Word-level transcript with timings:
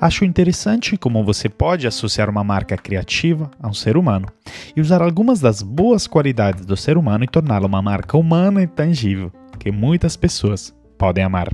Acho 0.00 0.24
interessante 0.24 0.96
como 0.96 1.24
você 1.24 1.48
pode 1.48 1.86
associar 1.86 2.28
uma 2.28 2.42
marca 2.42 2.76
criativa 2.76 3.50
a 3.62 3.68
um 3.68 3.72
ser 3.72 3.96
humano 3.96 4.26
e 4.74 4.80
usar 4.80 5.00
algumas 5.00 5.40
das 5.40 5.62
boas 5.62 6.08
qualidades 6.08 6.66
do 6.66 6.76
ser 6.76 6.98
humano 6.98 7.22
e 7.22 7.28
torná-la 7.28 7.66
uma 7.66 7.80
marca 7.80 8.16
humana 8.16 8.62
e 8.62 8.66
tangível 8.66 9.32
que 9.58 9.70
muitas 9.70 10.16
pessoas 10.16 10.74
podem 10.98 11.22
amar. 11.22 11.48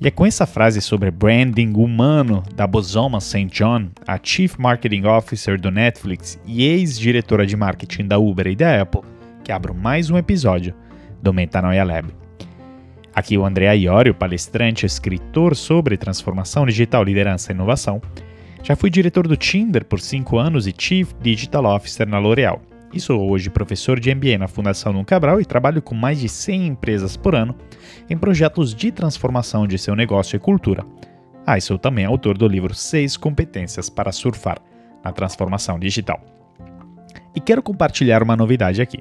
E 0.00 0.08
é 0.08 0.10
com 0.10 0.26
essa 0.26 0.46
frase 0.46 0.80
sobre 0.80 1.10
branding 1.10 1.74
humano 1.76 2.42
da 2.54 2.66
Bosoma 2.66 3.20
St. 3.20 3.46
John, 3.46 3.90
a 4.06 4.18
Chief 4.20 4.56
Marketing 4.58 5.04
Officer 5.04 5.60
do 5.60 5.70
Netflix 5.70 6.40
e 6.46 6.64
ex-diretora 6.64 7.46
de 7.46 7.56
marketing 7.56 8.06
da 8.06 8.18
Uber 8.18 8.46
e 8.46 8.56
da 8.56 8.80
Apple, 8.80 9.02
que 9.44 9.52
abro 9.52 9.74
mais 9.74 10.10
um 10.10 10.16
episódio 10.16 10.74
do 11.22 11.32
Metanoia 11.32 11.84
Lab. 11.84 12.23
Aqui 13.14 13.38
o 13.38 13.46
André 13.46 13.72
Iorio, 13.76 14.12
palestrante 14.12 14.84
escritor 14.84 15.54
sobre 15.54 15.96
transformação 15.96 16.66
digital, 16.66 17.04
liderança 17.04 17.52
e 17.52 17.54
inovação. 17.54 18.02
Já 18.62 18.74
fui 18.74 18.90
diretor 18.90 19.28
do 19.28 19.36
Tinder 19.36 19.84
por 19.84 20.00
5 20.00 20.36
anos 20.36 20.66
e 20.66 20.74
Chief 20.76 21.12
Digital 21.22 21.64
Officer 21.64 22.08
na 22.08 22.18
L'Oréal. 22.18 22.60
E 22.92 22.98
sou 22.98 23.30
hoje 23.30 23.50
professor 23.50 24.00
de 24.00 24.12
MBA 24.12 24.38
na 24.38 24.48
Fundação 24.48 24.92
Dom 24.92 25.04
Cabral 25.04 25.40
e 25.40 25.44
trabalho 25.44 25.80
com 25.80 25.94
mais 25.94 26.18
de 26.18 26.28
100 26.28 26.66
empresas 26.68 27.16
por 27.16 27.34
ano 27.34 27.54
em 28.10 28.16
projetos 28.16 28.74
de 28.74 28.90
transformação 28.90 29.66
de 29.66 29.78
seu 29.78 29.94
negócio 29.94 30.36
e 30.36 30.40
cultura. 30.40 30.84
Ah, 31.46 31.58
e 31.58 31.60
sou 31.60 31.78
também 31.78 32.04
autor 32.04 32.36
do 32.36 32.48
livro 32.48 32.74
6 32.74 33.16
Competências 33.16 33.88
para 33.90 34.12
Surfar 34.12 34.58
na 35.04 35.12
Transformação 35.12 35.78
Digital. 35.78 36.20
E 37.34 37.40
quero 37.40 37.62
compartilhar 37.62 38.22
uma 38.22 38.36
novidade 38.36 38.80
aqui. 38.80 39.00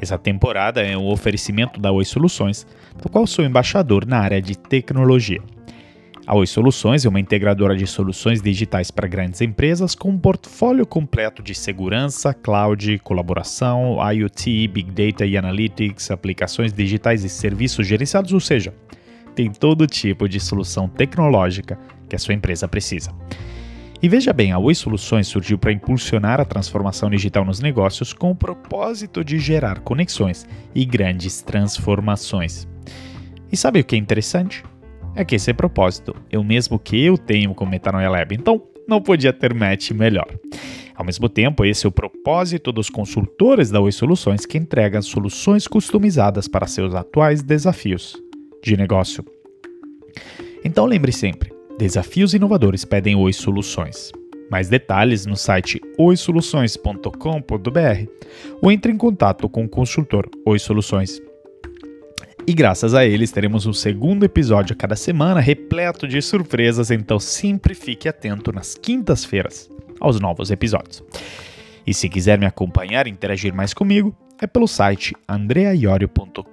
Essa 0.00 0.16
temporada 0.16 0.80
é 0.80 0.96
um 0.96 1.08
oferecimento 1.08 1.78
da 1.78 1.92
Oi 1.92 2.04
Soluções, 2.06 2.66
do 3.02 3.08
qual 3.10 3.26
sou 3.26 3.44
embaixador 3.44 4.06
na 4.06 4.18
área 4.18 4.40
de 4.40 4.56
tecnologia. 4.56 5.42
A 6.26 6.34
Oi 6.36 6.46
Soluções 6.46 7.04
é 7.04 7.08
uma 7.08 7.20
integradora 7.20 7.76
de 7.76 7.86
soluções 7.86 8.40
digitais 8.40 8.90
para 8.90 9.08
grandes 9.08 9.40
empresas 9.40 9.94
com 9.94 10.10
um 10.10 10.18
portfólio 10.18 10.86
completo 10.86 11.42
de 11.42 11.54
segurança, 11.54 12.32
cloud, 12.32 12.98
colaboração, 13.00 13.98
IoT, 14.12 14.68
Big 14.68 14.90
Data 14.90 15.26
e 15.26 15.36
Analytics, 15.36 16.10
aplicações 16.10 16.72
digitais 16.72 17.24
e 17.24 17.28
serviços 17.28 17.86
gerenciados, 17.86 18.32
ou 18.32 18.40
seja, 18.40 18.72
tem 19.34 19.50
todo 19.50 19.86
tipo 19.86 20.28
de 20.28 20.40
solução 20.40 20.88
tecnológica 20.88 21.78
que 22.08 22.16
a 22.16 22.18
sua 22.18 22.32
empresa 22.32 22.66
precisa. 22.66 23.10
E 24.02 24.08
veja 24.08 24.32
bem, 24.32 24.50
a 24.50 24.58
Oi 24.58 24.74
Soluções 24.74 25.28
surgiu 25.28 25.58
para 25.58 25.72
impulsionar 25.72 26.40
a 26.40 26.44
transformação 26.46 27.10
digital 27.10 27.44
nos 27.44 27.60
negócios 27.60 28.14
com 28.14 28.30
o 28.30 28.34
propósito 28.34 29.22
de 29.22 29.38
gerar 29.38 29.80
conexões 29.80 30.46
e 30.74 30.86
grandes 30.86 31.42
transformações. 31.42 32.66
E 33.52 33.56
sabe 33.58 33.80
o 33.80 33.84
que 33.84 33.94
é 33.94 33.98
interessante? 33.98 34.64
É 35.14 35.22
que 35.22 35.34
esse 35.34 35.52
propósito 35.52 36.16
é 36.30 36.38
o 36.38 36.44
mesmo 36.44 36.78
que 36.78 37.04
eu 37.04 37.18
tenho 37.18 37.54
com 37.54 37.66
Metanoia 37.66 38.08
Lab, 38.08 38.34
então 38.34 38.62
não 38.88 39.02
podia 39.02 39.34
ter 39.34 39.52
match 39.52 39.90
melhor. 39.90 40.28
Ao 40.94 41.04
mesmo 41.04 41.28
tempo, 41.28 41.62
esse 41.64 41.84
é 41.84 41.88
o 41.88 41.92
propósito 41.92 42.72
dos 42.72 42.88
consultores 42.88 43.70
da 43.70 43.80
Oi 43.80 43.92
Soluções 43.92 44.46
que 44.46 44.56
entregam 44.56 45.02
soluções 45.02 45.66
customizadas 45.66 46.48
para 46.48 46.66
seus 46.66 46.94
atuais 46.94 47.42
desafios 47.42 48.16
de 48.62 48.78
negócio. 48.78 49.22
Então 50.64 50.86
lembre 50.86 51.12
sempre, 51.12 51.52
Desafios 51.80 52.34
inovadores 52.34 52.84
pedem 52.84 53.16
Oi 53.16 53.32
Soluções. 53.32 54.12
Mais 54.50 54.68
detalhes 54.68 55.24
no 55.24 55.34
site 55.34 55.80
oisoluções.com.br 55.96 57.08
ou 58.60 58.70
entre 58.70 58.92
em 58.92 58.98
contato 58.98 59.48
com 59.48 59.64
o 59.64 59.68
consultor 59.68 60.28
Oi 60.44 60.58
Soluções. 60.58 61.22
E 62.46 62.52
graças 62.52 62.92
a 62.92 63.06
eles 63.06 63.32
teremos 63.32 63.64
um 63.64 63.72
segundo 63.72 64.24
episódio 64.24 64.74
a 64.74 64.76
cada 64.76 64.94
semana 64.94 65.40
repleto 65.40 66.06
de 66.06 66.20
surpresas, 66.20 66.90
então 66.90 67.18
sempre 67.18 67.74
fique 67.74 68.10
atento 68.10 68.52
nas 68.52 68.74
quintas-feiras 68.74 69.70
aos 69.98 70.20
novos 70.20 70.50
episódios. 70.50 71.02
E 71.86 71.94
se 71.94 72.10
quiser 72.10 72.38
me 72.38 72.44
acompanhar 72.44 73.06
e 73.06 73.10
interagir 73.10 73.54
mais 73.54 73.72
comigo, 73.72 74.14
é 74.38 74.46
pelo 74.46 74.68
site 74.68 75.16
andreaiorio.com.br, 75.26 76.44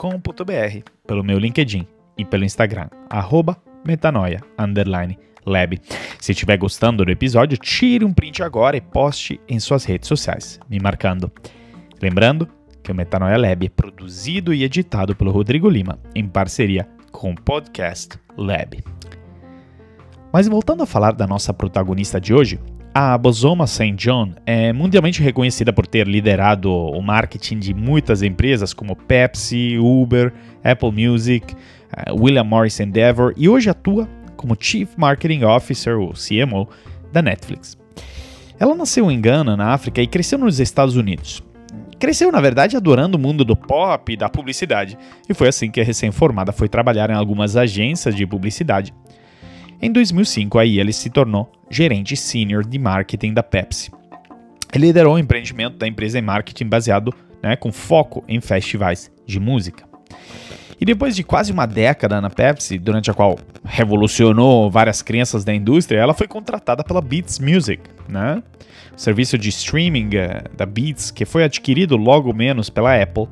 pelo 1.05 1.21
meu 1.21 1.37
LinkedIn 1.37 1.85
e 2.17 2.23
pelo 2.23 2.45
Instagram, 2.45 2.87
arroba 3.09 3.61
metanoia 3.87 4.41
underline 4.59 5.17
lab. 5.45 5.79
Se 6.19 6.33
estiver 6.33 6.57
gostando 6.57 7.05
do 7.05 7.11
episódio, 7.11 7.57
tire 7.57 8.03
um 8.03 8.13
print 8.13 8.43
agora 8.43 8.75
e 8.75 8.81
poste 8.81 9.39
em 9.47 9.59
suas 9.59 9.85
redes 9.85 10.07
sociais, 10.07 10.59
me 10.69 10.79
marcando. 10.79 11.31
Lembrando 12.01 12.47
que 12.83 12.91
o 12.91 12.95
Metanoia 12.95 13.37
Lab 13.37 13.65
é 13.65 13.69
produzido 13.69 14.53
e 14.53 14.63
editado 14.63 15.15
pelo 15.15 15.31
Rodrigo 15.31 15.69
Lima, 15.69 15.99
em 16.13 16.27
parceria 16.27 16.87
com 17.11 17.31
o 17.31 17.35
Podcast 17.41 18.19
Lab. 18.37 18.83
Mas 20.31 20.47
voltando 20.47 20.83
a 20.83 20.85
falar 20.85 21.13
da 21.13 21.25
nossa 21.25 21.53
protagonista 21.53 22.19
de 22.19 22.33
hoje, 22.33 22.59
a 22.99 23.15
Bosoma 23.15 23.67
St. 23.67 23.93
John 23.93 24.31
é 24.43 24.73
mundialmente 24.73 25.21
reconhecida 25.21 25.71
por 25.71 25.85
ter 25.85 26.07
liderado 26.07 26.73
o 26.73 26.99
marketing 26.99 27.59
de 27.59 27.71
muitas 27.71 28.23
empresas 28.23 28.73
como 28.73 28.95
Pepsi, 28.95 29.77
Uber, 29.77 30.33
Apple 30.63 30.91
Music, 30.91 31.53
uh, 31.53 32.19
William 32.19 32.43
Morris 32.43 32.79
Endeavor 32.79 33.35
e 33.37 33.47
hoje 33.47 33.69
atua 33.69 34.09
como 34.35 34.57
Chief 34.59 34.89
Marketing 34.97 35.43
Officer, 35.43 35.99
ou 35.99 36.13
CMO, 36.13 36.67
da 37.13 37.21
Netflix. 37.21 37.77
Ela 38.59 38.73
nasceu 38.73 39.11
em 39.11 39.21
Gana, 39.21 39.55
na 39.55 39.73
África, 39.73 40.01
e 40.01 40.07
cresceu 40.07 40.39
nos 40.39 40.59
Estados 40.59 40.95
Unidos. 40.95 41.43
Cresceu, 41.99 42.31
na 42.31 42.41
verdade, 42.41 42.75
adorando 42.75 43.15
o 43.15 43.21
mundo 43.21 43.45
do 43.45 43.55
pop 43.55 44.11
e 44.11 44.17
da 44.17 44.27
publicidade, 44.27 44.97
e 45.29 45.35
foi 45.35 45.49
assim 45.49 45.69
que 45.69 45.79
a 45.79 45.83
recém-formada 45.83 46.51
foi 46.51 46.67
trabalhar 46.67 47.11
em 47.11 47.15
algumas 47.15 47.55
agências 47.55 48.15
de 48.15 48.25
publicidade. 48.25 48.91
Em 49.81 49.91
2005, 49.91 50.57
aí 50.57 50.79
ele 50.79 50.91
se 50.91 51.09
tornou 51.09 51.51
gerente 51.69 52.15
sênior 52.15 52.65
de 52.65 52.79
marketing 52.79 53.33
da 53.33 53.43
Pepsi. 53.43 53.91
Ele 54.73 54.87
liderou 54.87 55.15
o 55.15 55.19
empreendimento 55.19 55.77
da 55.77 55.87
empresa 55.87 56.17
em 56.17 56.21
marketing 56.21 56.65
baseado 56.65 57.13
né, 57.41 57.55
com 57.55 57.71
foco 57.71 58.23
em 58.27 58.41
festivais 58.41 59.11
de 59.25 59.39
música. 59.39 59.85
E 60.79 60.85
depois 60.85 61.15
de 61.15 61.23
quase 61.23 61.51
uma 61.51 61.65
década 61.65 62.21
na 62.21 62.29
Pepsi, 62.29 62.77
durante 62.77 63.09
a 63.09 63.13
qual 63.13 63.37
revolucionou 63.63 64.69
várias 64.69 65.01
crenças 65.01 65.43
da 65.43 65.53
indústria, 65.53 65.99
ela 65.99 66.13
foi 66.13 66.27
contratada 66.27 66.83
pela 66.83 67.01
Beats 67.01 67.39
Music, 67.39 67.81
né? 68.07 68.43
O 68.95 68.99
serviço 68.99 69.37
de 69.37 69.49
streaming 69.49 70.07
uh, 70.07 70.55
da 70.55 70.65
Beats, 70.65 71.11
que 71.11 71.25
foi 71.25 71.43
adquirido 71.43 71.97
logo 71.97 72.33
menos 72.33 72.69
pela 72.69 72.99
Apple, 72.99 73.27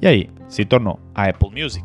e 0.00 0.06
aí 0.06 0.30
se 0.48 0.64
tornou 0.64 0.98
a 1.14 1.24
Apple 1.24 1.50
Music. 1.50 1.84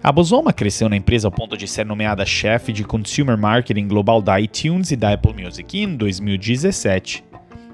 A 0.00 0.12
Bosoma 0.12 0.52
cresceu 0.52 0.88
na 0.88 0.96
empresa 0.96 1.26
ao 1.26 1.32
ponto 1.32 1.56
de 1.56 1.66
ser 1.66 1.84
nomeada 1.84 2.24
chefe 2.24 2.72
de 2.72 2.84
Consumer 2.84 3.36
Marketing 3.36 3.88
Global 3.88 4.22
da 4.22 4.40
iTunes 4.40 4.92
e 4.92 4.96
da 4.96 5.12
Apple 5.12 5.34
Music 5.34 5.76
em 5.76 5.96
2017. 5.96 7.24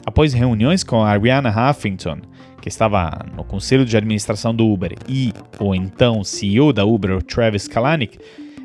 Após 0.07 0.33
reuniões 0.33 0.83
com 0.83 1.03
a 1.03 1.11
Ariana 1.11 1.51
Huffington, 1.51 2.21
que 2.63 2.69
estava 2.69 3.27
no 3.37 3.45
conselho 3.45 3.85
de 3.85 3.95
administração 3.95 4.55
do 4.55 4.67
Uber, 4.67 4.95
e 5.07 5.35
o 5.61 5.75
então 5.75 6.25
CEO 6.25 6.73
da 6.73 6.83
Uber, 6.83 7.23
Travis 7.23 7.69
Kalanick, 7.69 8.19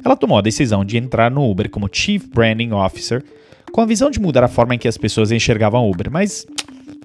ela 0.06 0.16
tomou 0.16 0.38
a 0.38 0.42
decisão 0.42 0.86
de 0.86 0.98
entrar 0.98 1.30
no 1.30 1.50
Uber 1.50 1.70
como 1.70 1.90
Chief 1.92 2.26
Branding 2.34 2.72
Officer, 2.72 3.22
com 3.74 3.82
a 3.82 3.86
visão 3.86 4.10
de 4.10 4.22
mudar 4.22 4.44
a 4.46 4.48
forma 4.48 4.76
em 4.76 4.80
que 4.80 4.88
as 4.88 4.98
pessoas 4.98 5.34
enxergavam 5.34 5.86
o 5.86 5.92
Uber, 5.92 6.10
mas 6.10 6.48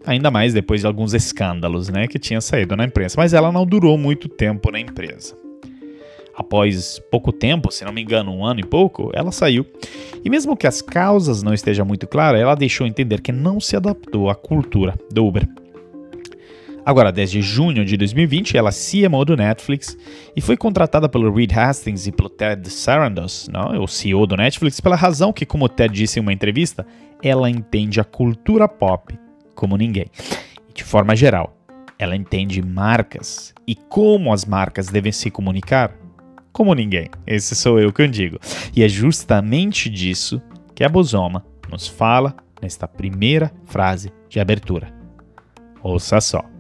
ainda 0.07 0.31
mais 0.31 0.55
depois 0.55 0.83
de 0.83 0.87
alguns 0.87 1.15
escândalos 1.15 1.89
né, 1.89 2.07
que 2.07 2.19
tinham 2.19 2.41
saído 2.41 2.77
na 2.77 2.85
imprensa. 2.85 3.17
Mas 3.19 3.35
ela 3.35 3.51
não 3.51 3.67
durou 3.67 3.99
muito 3.99 4.29
tempo 4.29 4.71
na 4.71 4.79
empresa. 4.79 5.44
Após 6.37 7.01
pouco 7.11 7.33
tempo, 7.33 7.71
se 7.71 7.85
não 7.85 7.93
me 7.93 8.03
engano, 8.03 8.33
um 8.33 8.45
ano 8.45 8.61
e 8.61 8.65
pouco, 8.65 9.11
ela 9.15 9.31
saiu. 9.31 9.65
E 10.25 10.29
mesmo 10.29 10.57
que 10.57 10.67
as 10.67 10.83
causas 10.83 11.43
não 11.43 11.55
estejam 11.55 11.87
muito 11.87 12.07
claras, 12.07 12.41
ela 12.41 12.55
deixou 12.55 12.87
entender 12.87 13.21
que 13.21 13.31
não 13.31 13.61
se 13.61 13.77
adaptou 13.77 14.29
à 14.29 14.35
cultura 14.35 14.95
do 15.13 15.25
Uber. 15.25 15.47
Agora, 16.85 17.11
desde 17.11 17.41
junho 17.41 17.85
de 17.85 17.97
2020, 17.97 18.59
ela 18.59 18.71
se 18.71 19.03
CMO 19.03 19.25
do 19.25 19.37
Netflix 19.37 19.97
e 20.37 20.41
foi 20.41 20.57
contratada 20.57 21.09
pelo 21.09 21.33
Reed 21.33 21.51
Hastings 21.53 22.07
e 22.07 22.13
pelo 22.13 22.29
Ted 22.29 22.69
Sarandos, 22.69 23.49
não, 23.51 23.83
o 23.83 23.89
CEO 23.89 24.27
do 24.27 24.37
Netflix, 24.37 24.81
pela 24.81 24.97
razão 24.97 25.33
que, 25.33 25.47
como 25.47 25.65
o 25.65 25.69
Ted 25.69 25.95
disse 25.95 26.19
em 26.19 26.23
uma 26.23 26.33
entrevista, 26.33 26.87
ela 27.23 27.49
entende 27.49 28.01
a 28.01 28.05
cultura 28.05 28.69
pop 28.69 29.19
como 29.55 29.79
ninguém. 29.79 30.07
E 30.69 30.75
de 30.75 30.85
forma 30.85 31.17
geral, 31.17 31.57
ela 31.99 32.15
entende 32.15 32.61
marcas 32.61 33.55
e 33.67 33.75
como 33.75 34.31
as 34.31 34.45
marcas 34.45 34.89
devem 34.89 35.13
se 35.13 35.31
comunicar 35.31 35.97
como 36.55 36.75
ninguém. 36.75 37.11
Esse 37.27 37.55
sou 37.55 37.79
eu 37.79 37.93
que 37.93 38.01
eu 38.01 38.09
digo. 38.09 38.39
E 38.75 38.83
é 38.83 38.89
justamente 38.89 39.91
disso 39.91 40.41
que 40.75 40.83
a 40.83 40.89
Bosoma 40.89 41.45
nos 41.71 41.87
fala 41.87 42.35
nesta 42.63 42.89
primeira 42.89 43.53
frase 43.67 44.11
de 44.31 44.41
abertura. 44.41 44.91
Ouça 45.83 46.19
só. 46.23 46.55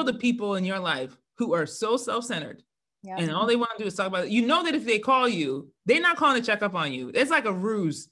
know 0.00 0.12
the 0.12 0.18
people 0.18 0.54
in 0.54 0.64
your 0.64 0.78
life 0.78 1.16
who 1.38 1.52
are 1.54 1.66
so 1.66 1.96
self-centered 1.96 2.62
yeah. 3.02 3.16
and 3.18 3.30
all 3.30 3.46
they 3.46 3.56
want 3.56 3.70
to 3.76 3.84
do 3.84 3.86
is 3.86 3.94
talk 3.94 4.06
about 4.06 4.24
it. 4.26 4.30
You 4.30 4.46
know 4.46 4.62
that 4.64 4.74
if 4.74 4.84
they 4.86 4.98
call 4.98 5.28
you, 5.28 5.68
they're 5.86 6.00
not 6.00 6.16
calling 6.16 6.40
to 6.40 6.46
check 6.46 6.62
up 6.62 6.74
on 6.74 6.92
you. 6.92 7.10
It's 7.14 7.30
like 7.30 7.44
a 7.44 7.52
ruse. 7.52 8.08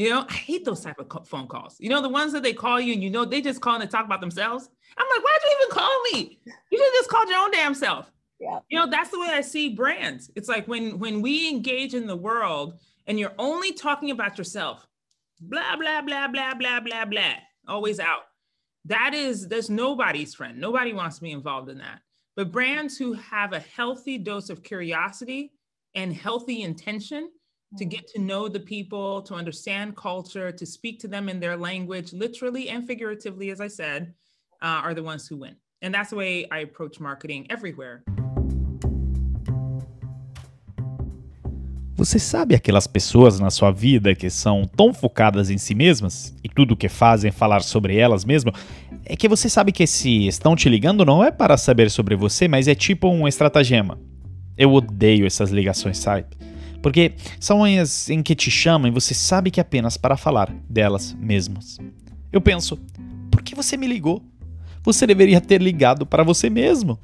You 0.00 0.08
know, 0.08 0.24
I 0.26 0.32
hate 0.32 0.64
those 0.64 0.80
type 0.80 0.98
of 0.98 1.28
phone 1.28 1.46
calls. 1.46 1.76
You 1.78 1.90
know, 1.90 2.00
the 2.00 2.08
ones 2.08 2.32
that 2.32 2.42
they 2.42 2.54
call 2.54 2.80
you 2.80 2.94
and 2.94 3.02
you 3.02 3.10
know 3.10 3.26
they 3.26 3.42
just 3.42 3.60
calling 3.60 3.82
to 3.82 3.86
talk 3.86 4.06
about 4.06 4.22
themselves. 4.22 4.70
I'm 4.96 5.06
like, 5.06 5.22
why'd 5.22 5.40
you 5.44 5.56
even 5.60 5.76
call 5.76 6.02
me? 6.04 6.40
You 6.70 6.78
should 6.78 6.94
just 6.94 7.10
called 7.10 7.28
your 7.28 7.38
own 7.38 7.50
damn 7.50 7.74
self. 7.74 8.10
Yeah. 8.40 8.60
You 8.70 8.78
know, 8.78 8.88
that's 8.90 9.10
the 9.10 9.20
way 9.20 9.26
I 9.28 9.42
see 9.42 9.68
brands. 9.68 10.30
It's 10.36 10.48
like 10.48 10.66
when 10.66 10.98
when 10.98 11.20
we 11.20 11.50
engage 11.50 11.92
in 11.92 12.06
the 12.06 12.16
world 12.16 12.78
and 13.08 13.20
you're 13.20 13.34
only 13.38 13.72
talking 13.72 14.10
about 14.10 14.38
yourself, 14.38 14.88
blah 15.38 15.76
blah 15.76 16.00
blah 16.00 16.28
blah 16.28 16.54
blah 16.54 16.80
blah 16.80 17.04
blah, 17.04 17.34
always 17.68 18.00
out. 18.00 18.22
That 18.86 19.12
is 19.12 19.48
that's 19.48 19.68
nobody's 19.68 20.34
friend. 20.34 20.58
Nobody 20.58 20.94
wants 20.94 21.16
to 21.16 21.22
be 21.22 21.32
involved 21.32 21.68
in 21.68 21.76
that. 21.76 22.00
But 22.36 22.52
brands 22.52 22.96
who 22.96 23.12
have 23.12 23.52
a 23.52 23.60
healthy 23.60 24.16
dose 24.16 24.48
of 24.48 24.62
curiosity 24.62 25.52
and 25.94 26.10
healthy 26.10 26.62
intention 26.62 27.28
to 27.76 27.84
get 27.84 28.06
to 28.08 28.20
know 28.20 28.48
the 28.48 28.60
people, 28.60 29.22
to 29.22 29.34
understand 29.34 29.96
culture, 29.96 30.50
to 30.52 30.66
speak 30.66 30.98
to 31.00 31.08
them 31.08 31.28
in 31.28 31.40
their 31.40 31.56
language, 31.56 32.12
literally 32.12 32.68
and 32.68 32.86
figuratively, 32.86 33.50
as 33.50 33.60
I 33.60 33.68
said, 33.68 34.12
uh, 34.62 34.82
are 34.84 34.94
the 34.94 35.02
ones 35.02 35.28
who 35.28 35.36
win. 35.36 35.56
And 35.82 35.94
that's 35.94 36.10
the 36.10 36.16
way 36.16 36.46
I 36.50 36.60
approach 36.60 37.00
marketing 37.00 37.46
everywhere. 37.50 38.02
Você 41.94 42.18
sabe 42.18 42.54
aquelas 42.54 42.86
pessoas 42.86 43.38
na 43.38 43.50
sua 43.50 43.70
vida 43.70 44.14
que 44.14 44.30
são 44.30 44.64
tão 44.64 44.92
focadas 44.92 45.50
em 45.50 45.58
si 45.58 45.74
mesmas 45.74 46.34
e 46.42 46.48
tudo 46.48 46.72
o 46.72 46.76
que 46.76 46.88
fazem 46.88 47.30
falar 47.30 47.62
sobre 47.62 47.94
elas 47.94 48.24
mesmo? 48.24 48.52
É 49.04 49.14
que 49.14 49.28
você 49.28 49.50
sabe 49.50 49.70
que 49.70 49.86
se 49.86 50.26
estão 50.26 50.56
te 50.56 50.66
ligando 50.68 51.04
não 51.04 51.22
é 51.22 51.30
para 51.30 51.58
saber 51.58 51.90
sobre 51.90 52.16
você, 52.16 52.48
mas 52.48 52.66
é 52.68 52.74
tipo 52.74 53.06
um 53.06 53.28
estratagema. 53.28 54.00
Eu 54.56 54.72
odeio 54.72 55.26
essas 55.26 55.50
ligações, 55.50 55.98
sabe? 55.98 56.24
Porque 56.82 57.12
são 57.38 57.64
as 57.64 58.08
em 58.08 58.22
que 58.22 58.34
te 58.34 58.50
chamam 58.50 58.88
e 58.88 58.94
você 58.94 59.14
sabe 59.14 59.50
que 59.50 59.60
é 59.60 59.62
apenas 59.62 59.96
para 59.96 60.16
falar 60.16 60.52
delas 60.68 61.14
mesmas. 61.18 61.78
Eu 62.32 62.40
penso, 62.40 62.78
por 63.30 63.42
que 63.42 63.54
você 63.54 63.76
me 63.76 63.86
ligou? 63.86 64.22
Você 64.82 65.06
deveria 65.06 65.40
ter 65.40 65.60
ligado 65.60 66.06
para 66.06 66.22
você 66.22 66.48
mesmo. 66.48 66.98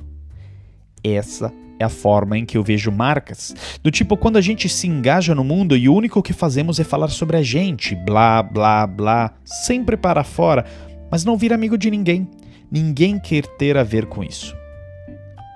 Essa 1.04 1.52
é 1.78 1.84
a 1.84 1.88
forma 1.90 2.38
em 2.38 2.46
que 2.46 2.56
eu 2.56 2.62
vejo 2.62 2.90
marcas. 2.90 3.54
Do 3.82 3.90
tipo, 3.90 4.16
quando 4.16 4.36
a 4.36 4.40
gente 4.40 4.68
se 4.68 4.86
engaja 4.86 5.34
no 5.34 5.44
mundo 5.44 5.76
e 5.76 5.88
o 5.88 5.94
único 5.94 6.22
que 6.22 6.32
fazemos 6.32 6.80
é 6.80 6.84
falar 6.84 7.08
sobre 7.08 7.36
a 7.36 7.42
gente, 7.42 7.94
blá, 7.94 8.42
blá, 8.42 8.86
blá, 8.86 9.32
sempre 9.44 9.96
para 9.96 10.24
fora, 10.24 10.64
mas 11.10 11.24
não 11.24 11.36
vir 11.36 11.52
amigo 11.52 11.76
de 11.76 11.90
ninguém. 11.90 12.28
Ninguém 12.70 13.18
quer 13.18 13.46
ter 13.46 13.76
a 13.76 13.84
ver 13.84 14.06
com 14.06 14.24
isso. 14.24 14.56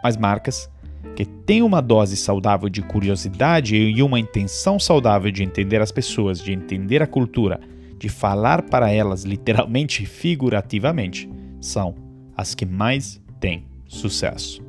Mas 0.04 0.16
marcas 0.16 0.68
que 1.16 1.24
têm 1.24 1.62
uma 1.62 1.80
dose 1.80 2.16
saudável 2.16 2.68
de 2.68 2.82
curiosidade 2.82 3.76
e 3.76 4.02
uma 4.02 4.18
intenção 4.18 4.78
saudável 4.78 5.30
de 5.30 5.42
entender 5.42 5.80
as 5.80 5.92
pessoas, 5.92 6.42
de 6.42 6.52
entender 6.52 7.02
a 7.02 7.06
cultura, 7.06 7.60
de 7.98 8.08
falar 8.08 8.62
para 8.62 8.90
elas 8.90 9.24
literalmente 9.24 10.02
e 10.02 10.06
figurativamente, 10.06 11.28
são 11.60 11.94
as 12.36 12.54
que 12.54 12.64
mais 12.64 13.20
têm 13.38 13.66
sucesso. 13.86 14.62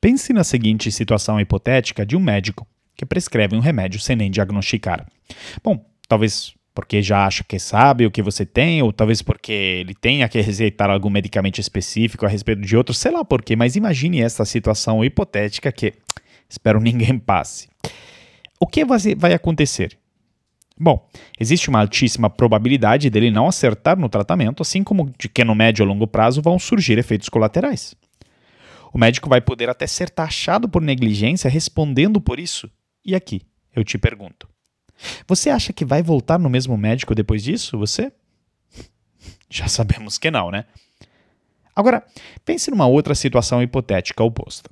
Pense 0.00 0.32
na 0.32 0.44
seguinte 0.44 0.92
situação 0.92 1.40
hipotética 1.40 2.04
de 2.04 2.14
um 2.14 2.20
médico 2.20 2.68
que 2.94 3.06
prescreve 3.06 3.56
um 3.56 3.60
remédio 3.60 3.98
sem 3.98 4.14
nem 4.14 4.30
diagnosticar. 4.30 5.06
Bom, 5.62 5.84
talvez 6.06 6.54
porque 6.74 7.00
já 7.00 7.24
acha 7.24 7.44
que 7.44 7.58
sabe 7.58 8.04
o 8.04 8.10
que 8.10 8.20
você 8.20 8.44
tem, 8.44 8.82
ou 8.82 8.92
talvez 8.92 9.22
porque 9.22 9.52
ele 9.52 9.94
tenha 9.94 10.28
que 10.28 10.40
receitar 10.40 10.90
algum 10.90 11.08
medicamento 11.08 11.60
específico 11.60 12.26
a 12.26 12.28
respeito 12.28 12.62
de 12.62 12.76
outro, 12.76 12.92
sei 12.92 13.12
lá 13.12 13.24
porquê, 13.24 13.54
mas 13.54 13.76
imagine 13.76 14.20
essa 14.20 14.44
situação 14.44 15.04
hipotética 15.04 15.70
que 15.70 15.94
espero 16.50 16.80
ninguém 16.80 17.18
passe. 17.18 17.68
O 18.58 18.66
que 18.66 18.84
vai 18.84 19.32
acontecer? 19.32 19.96
Bom, 20.76 21.08
existe 21.38 21.68
uma 21.68 21.78
altíssima 21.78 22.28
probabilidade 22.28 23.08
dele 23.08 23.30
não 23.30 23.46
acertar 23.46 23.96
no 23.96 24.08
tratamento, 24.08 24.60
assim 24.60 24.82
como 24.82 25.12
de 25.16 25.28
que 25.28 25.44
no 25.44 25.54
médio 25.54 25.84
e 25.84 25.86
longo 25.86 26.06
prazo 26.06 26.42
vão 26.42 26.58
surgir 26.58 26.98
efeitos 26.98 27.28
colaterais. 27.28 27.94
O 28.92 28.98
médico 28.98 29.28
vai 29.28 29.40
poder 29.40 29.70
até 29.70 29.86
ser 29.86 30.10
taxado 30.10 30.68
por 30.68 30.82
negligência 30.82 31.48
respondendo 31.48 32.20
por 32.20 32.40
isso. 32.40 32.68
E 33.04 33.14
aqui, 33.14 33.42
eu 33.74 33.84
te 33.84 33.98
pergunto: 33.98 34.48
você 35.26 35.50
acha 35.50 35.72
que 35.72 35.84
vai 35.84 36.02
voltar 36.02 36.38
no 36.38 36.50
mesmo 36.50 36.76
médico 36.76 37.14
depois 37.14 37.42
disso? 37.42 37.78
Você? 37.78 38.12
Já 39.48 39.68
sabemos 39.68 40.18
que 40.18 40.30
não, 40.30 40.50
né? 40.50 40.64
Agora, 41.74 42.04
pense 42.44 42.70
numa 42.70 42.86
outra 42.86 43.14
situação 43.14 43.62
hipotética 43.62 44.22
oposta. 44.22 44.70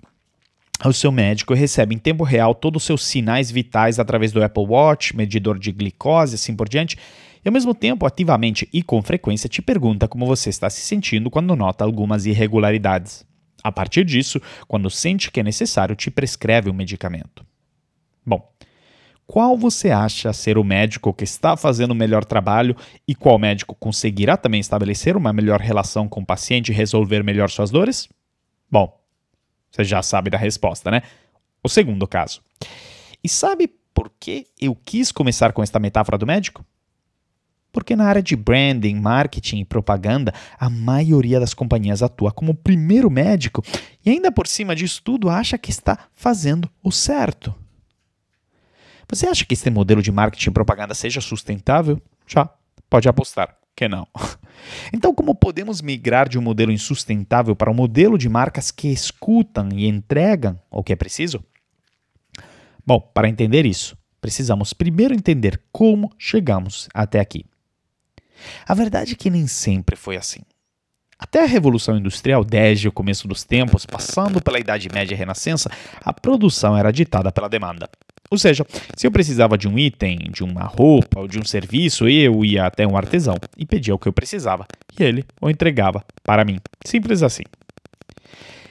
O 0.85 0.93
seu 0.93 1.13
médico 1.13 1.55
recebe 1.55 1.95
em 1.95 1.99
tempo 1.99 2.25
real 2.25 2.55
todos 2.55 2.83
os 2.83 2.87
seus 2.87 3.05
sinais 3.05 3.51
vitais 3.51 3.99
através 3.99 4.33
do 4.33 4.43
Apple 4.43 4.67
Watch, 4.67 5.17
medidor 5.17 5.59
de 5.59 5.71
glicose, 5.71 6.35
assim 6.35 6.57
por 6.57 6.69
diante, 6.69 6.97
e 7.45 7.49
ao 7.49 7.53
mesmo 7.53 7.75
tempo, 7.75 8.07
ativamente 8.07 8.69
e 8.73 8.83
com 8.83 9.03
frequência, 9.03 9.49
te 9.49 9.61
pergunta 9.61 10.09
como 10.09 10.27
você 10.27 10.49
está 10.51 10.71
se 10.71 10.81
sentindo 10.81 11.31
quando 11.31 11.57
nota 11.57 11.85
algumas 11.85 12.27
irregularidades. 12.27 13.25
A 13.63 13.71
partir 13.71 14.05
disso, 14.05 14.41
quando 14.67 14.91
sente 14.91 15.31
que 15.31 15.41
é 15.41 15.43
necessário, 15.43 15.95
te 15.95 16.11
prescreve 16.11 16.69
um 16.69 16.73
medicamento. 16.75 17.45
Bom, 18.27 18.49
qual 19.27 19.57
você 19.57 19.91
acha 19.91 20.33
ser 20.33 20.59
o 20.59 20.65
médico 20.65 21.13
que 21.13 21.25
está 21.25 21.57
fazendo 21.57 21.93
o 21.93 21.95
melhor 21.95 22.25
trabalho 22.25 22.77
e 23.07 23.15
qual 23.15 23.39
médico 23.39 23.75
conseguirá 23.75 24.37
também 24.37 24.61
estabelecer 24.61 25.17
uma 25.17 25.33
melhor 25.33 25.61
relação 25.61 26.09
com 26.09 26.21
o 26.21 26.27
paciente 26.27 26.71
e 26.71 26.75
resolver 26.75 27.23
melhor 27.23 27.49
suas 27.49 27.71
dores? 27.71 28.09
Bom, 28.71 28.99
você 29.71 29.85
já 29.85 30.03
sabe 30.03 30.29
da 30.29 30.37
resposta, 30.37 30.91
né? 30.91 31.03
O 31.65 31.69
segundo 31.69 32.07
caso. 32.07 32.43
E 33.23 33.29
sabe 33.29 33.73
por 33.95 34.11
que 34.19 34.47
eu 34.61 34.75
quis 34.75 35.13
começar 35.13 35.53
com 35.53 35.63
esta 35.63 35.79
metáfora 35.79 36.19
do 36.19 36.27
médico? 36.27 36.65
Porque 37.73 37.97
na 37.97 38.05
área 38.05 38.23
de 38.23 38.37
branding, 38.37 38.97
marketing 38.97 39.61
e 39.61 39.65
propaganda, 39.65 40.35
a 40.59 40.69
maioria 40.69 41.41
das 41.41 41.55
companhias 41.55 42.03
atua 42.03 42.31
como 42.31 42.55
primeiro 42.55 43.11
médico 43.11 43.65
e 44.05 44.11
ainda 44.11 44.31
por 44.31 44.47
cima 44.47 44.77
disso 44.77 45.01
tudo 45.03 45.31
acha 45.31 45.57
que 45.57 45.71
está 45.71 45.99
fazendo 46.15 46.69
o 46.83 46.93
certo. 46.93 47.55
Você 49.13 49.27
acha 49.27 49.45
que 49.45 49.53
esse 49.53 49.69
modelo 49.69 50.01
de 50.01 50.11
marketing 50.11 50.49
e 50.49 50.53
propaganda 50.53 50.95
seja 50.95 51.21
sustentável? 51.21 52.01
Já, 52.27 52.49
pode 52.89 53.09
apostar 53.11 53.55
que 53.77 53.87
não. 53.87 54.09
Então, 54.93 55.13
como 55.13 55.35
podemos 55.35 55.81
migrar 55.83 56.29
de 56.29 56.39
um 56.39 56.43
modelo 56.43 56.71
insustentável 56.71 57.57
para 57.57 57.71
um 57.71 57.75
modelo 57.75 58.17
de 58.17 58.29
marcas 58.29 58.71
que 58.71 58.87
escutam 58.87 59.71
e 59.73 59.89
entregam 59.89 60.61
o 60.71 60.85
que 60.85 60.93
é 60.93 60.97
preciso? 60.97 61.43
Bom, 62.87 63.01
para 63.01 63.29
entender 63.29 63.67
isso, 63.67 63.97
precisamos 64.21 64.73
primeiro 64.73 65.15
entender 65.15 65.61
como 65.73 66.13
chegamos 66.17 66.89
até 66.95 67.19
aqui. 67.19 67.45
A 68.65 68.73
verdade 68.73 69.15
é 69.15 69.17
que 69.17 69.31
nem 69.31 69.49
sempre 69.49 69.97
foi 69.97 70.17
assim. 70.17 70.43
Até 71.19 71.43
a 71.43 71.47
Revolução 71.47 71.97
Industrial, 71.97 72.45
desde 72.45 72.87
o 72.87 72.93
começo 72.93 73.27
dos 73.27 73.43
tempos, 73.43 73.85
passando 73.85 74.41
pela 74.41 74.61
Idade 74.61 74.89
Média 74.93 75.15
e 75.15 75.19
Renascença, 75.19 75.71
a 76.05 76.13
produção 76.13 76.77
era 76.77 76.93
ditada 76.93 77.33
pela 77.33 77.49
demanda. 77.49 77.91
Ou 78.33 78.39
seja, 78.39 78.65
se 78.97 79.07
eu 79.07 79.11
precisava 79.11 79.59
de 79.59 79.69
um 79.69 79.79
item, 79.79 80.17
de 80.33 80.43
uma 80.43 80.63
roupa 80.63 81.21
ou 81.21 81.29
de 81.29 81.39
um 81.39 81.45
serviço, 81.45 82.09
eu 82.09 82.43
ia 82.43 82.65
até 82.65 82.87
um 82.87 82.97
artesão 82.97 83.37
e 83.59 83.67
pedia 83.67 83.95
o 83.95 83.99
que 83.99 84.09
eu 84.09 84.13
precisava, 84.13 84.67
e 84.99 85.03
ele 85.03 85.23
o 85.39 85.51
entregava 85.51 86.03
para 86.25 86.43
mim. 86.43 86.59
Simples 86.83 87.23
assim. 87.23 87.43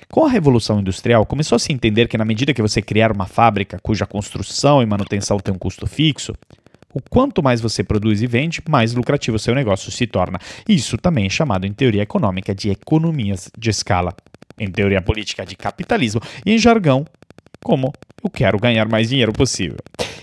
Com 0.10 0.26
a 0.26 0.30
Revolução 0.30 0.80
Industrial, 0.80 1.24
começou 1.28 1.58
a 1.58 1.60
se 1.60 1.72
entender 1.72 2.08
que, 2.08 2.18
na 2.18 2.26
medida 2.26 2.56
que 2.56 2.62
você 2.62 2.82
criar 2.82 3.12
uma 3.12 3.28
fábrica 3.28 3.78
cuja 3.84 4.08
construção 4.08 4.82
e 4.82 4.86
manutenção 4.88 5.38
tem 5.38 5.54
um 5.54 5.60
custo 5.60 5.86
fixo, 5.86 6.34
o 6.92 7.00
quanto 7.00 7.44
mais 7.44 7.62
você 7.62 7.84
produz 7.84 8.20
e 8.24 8.26
vende, 8.26 8.64
mais 8.68 8.96
lucrativo 8.96 9.38
seu 9.38 9.54
negócio 9.54 9.92
se 9.92 10.08
torna. 10.08 10.40
Isso 10.68 10.98
também 10.98 11.28
é 11.28 11.30
chamado 11.30 11.68
em 11.68 11.72
teoria 11.72 12.02
econômica 12.02 12.56
de 12.56 12.72
economias 12.72 13.52
de 13.56 13.70
escala, 13.70 14.12
em 14.60 14.72
teoria 14.72 15.04
política 15.04 15.46
de 15.46 15.56
capitalismo 15.56 16.20
e 16.46 16.52
em 16.52 16.58
jargão 16.58 17.06
como 17.64 17.94
eu 18.24 18.30
quero 18.30 18.58
ganhar 18.60 18.88
mais 18.88 19.10
dinheiro 19.10 19.32
possível. 19.34 19.78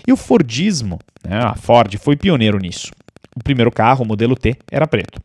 E 0.07 0.11
o 0.11 0.17
Fordismo, 0.17 0.99
né, 1.27 1.39
a 1.39 1.55
Ford 1.55 1.95
foi 1.97 2.15
pioneiro 2.15 2.57
nisso. 2.57 2.91
O 3.35 3.43
primeiro 3.43 3.71
carro, 3.71 4.03
o 4.03 4.07
modelo 4.07 4.35
T, 4.35 4.55
era 4.71 4.87
preto. 4.87 5.21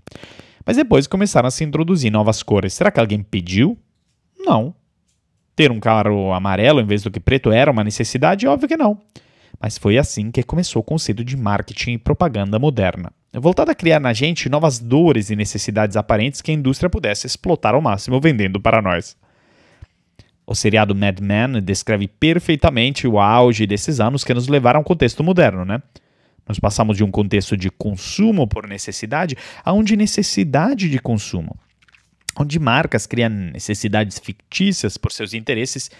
Mas 0.64 0.76
depois 0.76 1.06
começaram 1.06 1.48
a 1.48 1.50
se 1.50 1.64
introduzir 1.64 2.10
novas 2.10 2.42
cores. 2.42 2.74
Será 2.74 2.90
que 2.90 3.00
alguém 3.00 3.22
pediu? 3.22 3.76
Não. 4.38 4.74
Ter 5.54 5.70
um 5.70 5.78
carro 5.78 6.32
amarelo 6.32 6.80
em 6.80 6.86
vez 6.86 7.02
do 7.02 7.10
que 7.10 7.20
preto 7.20 7.52
era 7.52 7.70
uma 7.70 7.84
necessidade? 7.84 8.46
Óbvio 8.46 8.68
que 8.68 8.76
não. 8.76 8.98
Mas 9.60 9.78
foi 9.78 9.98
assim 9.98 10.30
que 10.30 10.42
começou 10.42 10.80
o 10.80 10.84
conceito 10.84 11.24
de 11.24 11.36
marketing 11.36 11.92
e 11.92 11.98
propaganda 11.98 12.58
moderna, 12.58 13.12
voltado 13.32 13.70
a 13.70 13.74
criar 13.74 14.00
na 14.00 14.12
gente 14.12 14.48
novas 14.48 14.78
dores 14.78 15.30
e 15.30 15.36
necessidades 15.36 15.96
aparentes 15.96 16.42
que 16.42 16.50
a 16.50 16.54
indústria 16.54 16.90
pudesse 16.90 17.26
explotar 17.26 17.74
ao 17.74 17.80
máximo 17.80 18.20
vendendo 18.20 18.60
para 18.60 18.82
nós. 18.82 19.16
O 20.46 20.54
seriado 20.54 20.94
Mad 20.94 21.20
Men 21.20 21.60
descreve 21.62 22.06
perfeitamente 22.06 23.06
o 23.06 23.18
auge 23.18 23.66
desses 23.66 24.00
anos 24.00 24.24
que 24.24 24.34
nos 24.34 24.46
levaram 24.46 24.80
ao 24.80 24.84
contexto 24.84 25.24
moderno, 25.24 25.64
né? 25.64 25.82
Nós 26.46 26.58
passamos 26.58 26.96
de 26.96 27.04
um 27.04 27.10
contexto 27.10 27.56
de 27.56 27.70
consumo 27.70 28.46
por 28.46 28.66
necessidade 28.68 29.36
a 29.64 29.72
um 29.72 29.82
de 29.82 29.96
necessidade 29.96 30.90
de 30.90 30.98
consumo, 30.98 31.56
onde 32.38 32.58
marcas 32.58 33.06
criam 33.06 33.30
necessidades 33.30 34.18
fictícias 34.18 34.98
por 34.98 35.10
seus 35.10 35.32
interesses 35.32 35.90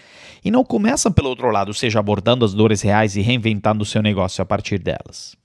e 0.43 0.51
não 0.51 0.63
começam 0.63 1.11
pelo 1.11 1.29
outro 1.29 1.49
lado, 1.49 1.73
seja 1.73 1.99
abordando 1.99 2.45
as 2.45 2.53
dores 2.53 2.81
reais 2.81 3.15
e 3.15 3.21
reinventando 3.21 3.81
o 3.81 3.85
seu 3.85 4.03
negócio 4.03 4.41
a 4.43 4.45
partir 4.45 4.77
delas. 4.77 5.35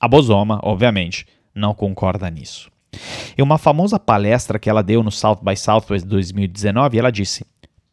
A 0.00 0.06
Bosoma, 0.06 0.60
obviamente, 0.62 1.26
não 1.52 1.74
concorda 1.74 2.30
nisso. 2.30 2.70
Em 3.36 3.42
uma 3.42 3.58
famosa 3.58 3.98
palestra 3.98 4.58
que 4.58 4.70
ela 4.70 4.82
deu 4.82 5.02
no 5.02 5.10
South 5.10 5.40
by 5.42 5.56
Southwest 5.56 6.06
2019, 6.06 6.98
ela 6.98 7.10
disse: 7.10 7.44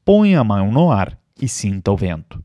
Põe 0.06 0.36
a 0.36 0.44
mão 0.44 0.72
no 0.72 0.92
ar 0.92 1.18
e 1.42 1.48
sinta 1.48 1.92
o 1.92 1.98
vento. 1.98 2.44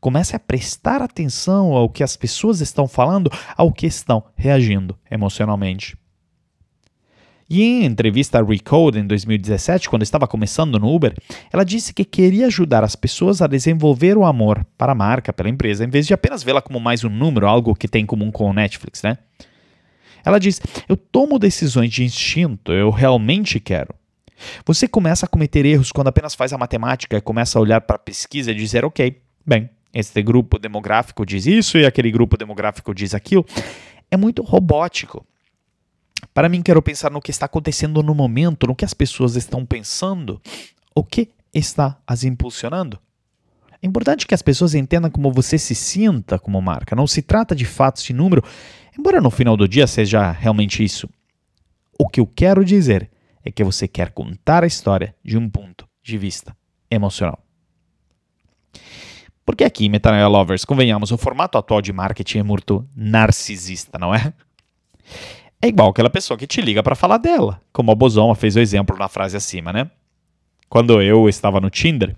Comece 0.00 0.36
a 0.36 0.38
prestar 0.38 1.00
atenção 1.00 1.72
ao 1.72 1.88
que 1.88 2.02
as 2.02 2.16
pessoas 2.16 2.60
estão 2.60 2.86
falando, 2.86 3.30
ao 3.56 3.72
que 3.72 3.86
estão 3.86 4.24
reagindo 4.34 4.96
emocionalmente. 5.10 5.96
E 7.48 7.62
em 7.62 7.84
entrevista 7.84 8.40
a 8.40 8.42
Recode 8.42 8.98
em 8.98 9.06
2017, 9.06 9.88
quando 9.88 10.02
estava 10.02 10.26
começando 10.26 10.80
no 10.80 10.92
Uber, 10.92 11.14
ela 11.52 11.64
disse 11.64 11.94
que 11.94 12.04
queria 12.04 12.46
ajudar 12.46 12.82
as 12.82 12.96
pessoas 12.96 13.40
a 13.40 13.46
desenvolver 13.46 14.18
o 14.18 14.24
amor 14.24 14.66
para 14.76 14.92
a 14.92 14.96
marca, 14.96 15.32
pela 15.32 15.48
empresa, 15.48 15.84
em 15.84 15.88
vez 15.88 16.06
de 16.06 16.12
apenas 16.12 16.42
vê-la 16.42 16.60
como 16.60 16.80
mais 16.80 17.04
um 17.04 17.08
número, 17.08 17.46
algo 17.46 17.74
que 17.74 17.86
tem 17.86 18.02
em 18.02 18.06
comum 18.06 18.32
com 18.32 18.50
o 18.50 18.52
Netflix, 18.52 19.02
né? 19.02 19.16
Ela 20.24 20.40
diz: 20.40 20.60
Eu 20.88 20.96
tomo 20.96 21.38
decisões 21.38 21.90
de 21.90 22.02
instinto, 22.02 22.72
eu 22.72 22.90
realmente 22.90 23.60
quero. 23.60 23.94
Você 24.64 24.86
começa 24.88 25.26
a 25.26 25.28
cometer 25.28 25.64
erros 25.64 25.92
quando 25.92 26.08
apenas 26.08 26.34
faz 26.34 26.52
a 26.52 26.58
matemática 26.58 27.16
e 27.16 27.20
começa 27.20 27.58
a 27.58 27.62
olhar 27.62 27.80
para 27.80 27.96
a 27.96 27.98
pesquisa 27.98 28.50
e 28.50 28.54
dizer: 28.54 28.84
Ok, 28.84 29.20
bem, 29.44 29.70
este 29.92 30.22
grupo 30.22 30.58
demográfico 30.58 31.24
diz 31.24 31.46
isso 31.46 31.78
e 31.78 31.86
aquele 31.86 32.10
grupo 32.10 32.36
demográfico 32.36 32.94
diz 32.94 33.14
aquilo. 33.14 33.46
É 34.10 34.16
muito 34.16 34.42
robótico. 34.42 35.26
Para 36.32 36.48
mim, 36.48 36.62
quero 36.62 36.82
pensar 36.82 37.10
no 37.10 37.20
que 37.20 37.30
está 37.30 37.46
acontecendo 37.46 38.02
no 38.02 38.14
momento, 38.14 38.66
no 38.66 38.74
que 38.74 38.84
as 38.84 38.94
pessoas 38.94 39.36
estão 39.36 39.64
pensando, 39.64 40.40
o 40.94 41.02
que 41.02 41.30
está 41.52 41.98
as 42.06 42.24
impulsionando. 42.24 42.98
É 43.82 43.86
importante 43.86 44.26
que 44.26 44.34
as 44.34 44.42
pessoas 44.42 44.74
entendam 44.74 45.10
como 45.10 45.32
você 45.32 45.58
se 45.58 45.74
sinta 45.74 46.38
como 46.38 46.60
marca. 46.60 46.96
Não 46.96 47.06
se 47.06 47.22
trata 47.22 47.54
de 47.54 47.64
fatos 47.64 48.02
de 48.02 48.12
número, 48.12 48.42
embora 48.98 49.20
no 49.20 49.30
final 49.30 49.56
do 49.56 49.68
dia 49.68 49.86
seja 49.86 50.30
realmente 50.30 50.82
isso. 50.82 51.08
O 51.98 52.08
que 52.08 52.20
eu 52.20 52.26
quero 52.26 52.64
dizer 52.64 53.10
é 53.46 53.50
que 53.52 53.62
você 53.62 53.86
quer 53.86 54.10
contar 54.10 54.64
a 54.64 54.66
história 54.66 55.14
de 55.24 55.38
um 55.38 55.48
ponto 55.48 55.88
de 56.02 56.18
vista 56.18 56.54
emocional. 56.90 57.38
Porque 59.44 59.62
aqui, 59.62 59.88
Metanoia 59.88 60.26
Lovers, 60.26 60.64
convenhamos, 60.64 61.12
o 61.12 61.16
formato 61.16 61.56
atual 61.56 61.80
de 61.80 61.92
marketing 61.92 62.38
é 62.38 62.42
muito 62.42 62.84
narcisista, 62.94 63.98
não 64.00 64.12
é? 64.12 64.32
É 65.62 65.68
igual 65.68 65.90
aquela 65.90 66.10
pessoa 66.10 66.36
que 66.36 66.46
te 66.46 66.60
liga 66.60 66.82
para 66.82 66.96
falar 66.96 67.18
dela, 67.18 67.62
como 67.72 67.92
a 67.92 67.94
Bozoma 67.94 68.34
fez 68.34 68.56
o 68.56 68.60
exemplo 68.60 68.98
na 68.98 69.08
frase 69.08 69.36
acima, 69.36 69.72
né? 69.72 69.88
Quando 70.68 71.00
eu 71.00 71.28
estava 71.28 71.60
no 71.60 71.70
Tinder, 71.70 72.16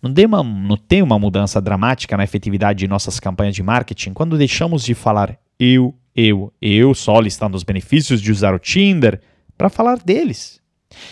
não 0.00 0.12
tem, 0.14 0.24
uma, 0.24 0.42
não 0.42 0.78
tem 0.78 1.02
uma 1.02 1.18
mudança 1.18 1.60
dramática 1.60 2.16
na 2.16 2.24
efetividade 2.24 2.78
de 2.78 2.88
nossas 2.88 3.20
campanhas 3.20 3.54
de 3.54 3.62
marketing 3.62 4.14
quando 4.14 4.38
deixamos 4.38 4.82
de 4.82 4.94
falar 4.94 5.38
eu, 5.58 5.94
eu, 6.16 6.50
eu, 6.60 6.94
só 6.94 7.20
listando 7.20 7.54
os 7.54 7.62
benefícios 7.62 8.22
de 8.22 8.32
usar 8.32 8.54
o 8.54 8.58
Tinder, 8.58 9.20
para 9.58 9.68
falar 9.68 9.98
deles, 9.98 10.59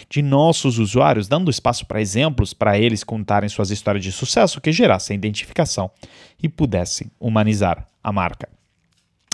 de 0.08 0.22
nossos 0.22 0.78
usuários, 0.78 1.28
dando 1.28 1.50
espaço 1.50 1.86
para 1.86 2.00
exemplos 2.00 2.52
para 2.52 2.78
eles 2.78 3.04
contarem 3.04 3.48
suas 3.48 3.70
histórias 3.70 4.04
de 4.04 4.12
sucesso 4.12 4.60
que 4.60 4.72
gerassem 4.72 5.16
identificação 5.16 5.90
e 6.42 6.48
pudessem 6.48 7.10
humanizar 7.20 7.86
a 8.02 8.12
marca. 8.12 8.48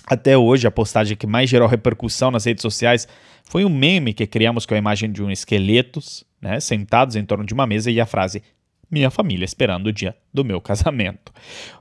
Até 0.07 0.37
hoje, 0.37 0.67
a 0.67 0.71
postagem 0.71 1.17
que 1.17 1.27
mais 1.27 1.49
gerou 1.49 1.67
repercussão 1.67 2.31
nas 2.31 2.45
redes 2.45 2.63
sociais 2.63 3.09
foi 3.43 3.65
um 3.65 3.71
meme 3.71 4.13
que 4.13 4.27
criamos 4.27 4.67
com 4.67 4.75
a 4.75 4.79
imagem 4.79 5.11
de 5.11 5.23
um 5.23 5.31
esqueletos, 5.31 6.25
né, 6.41 6.61
sentados 6.61 7.17
em 7.17 7.25
torno 7.25 7.45
de 7.45 7.55
uma 7.55 7.67
mesa 7.67 7.91
e 7.91 8.01
a 8.01 8.07
frase 8.07 8.43
minha 8.91 9.11
família 9.11 9.45
esperando 9.45 9.89
o 9.89 9.93
dia 9.93 10.15
do 10.33 10.45
meu 10.45 10.61
casamento. 10.61 11.33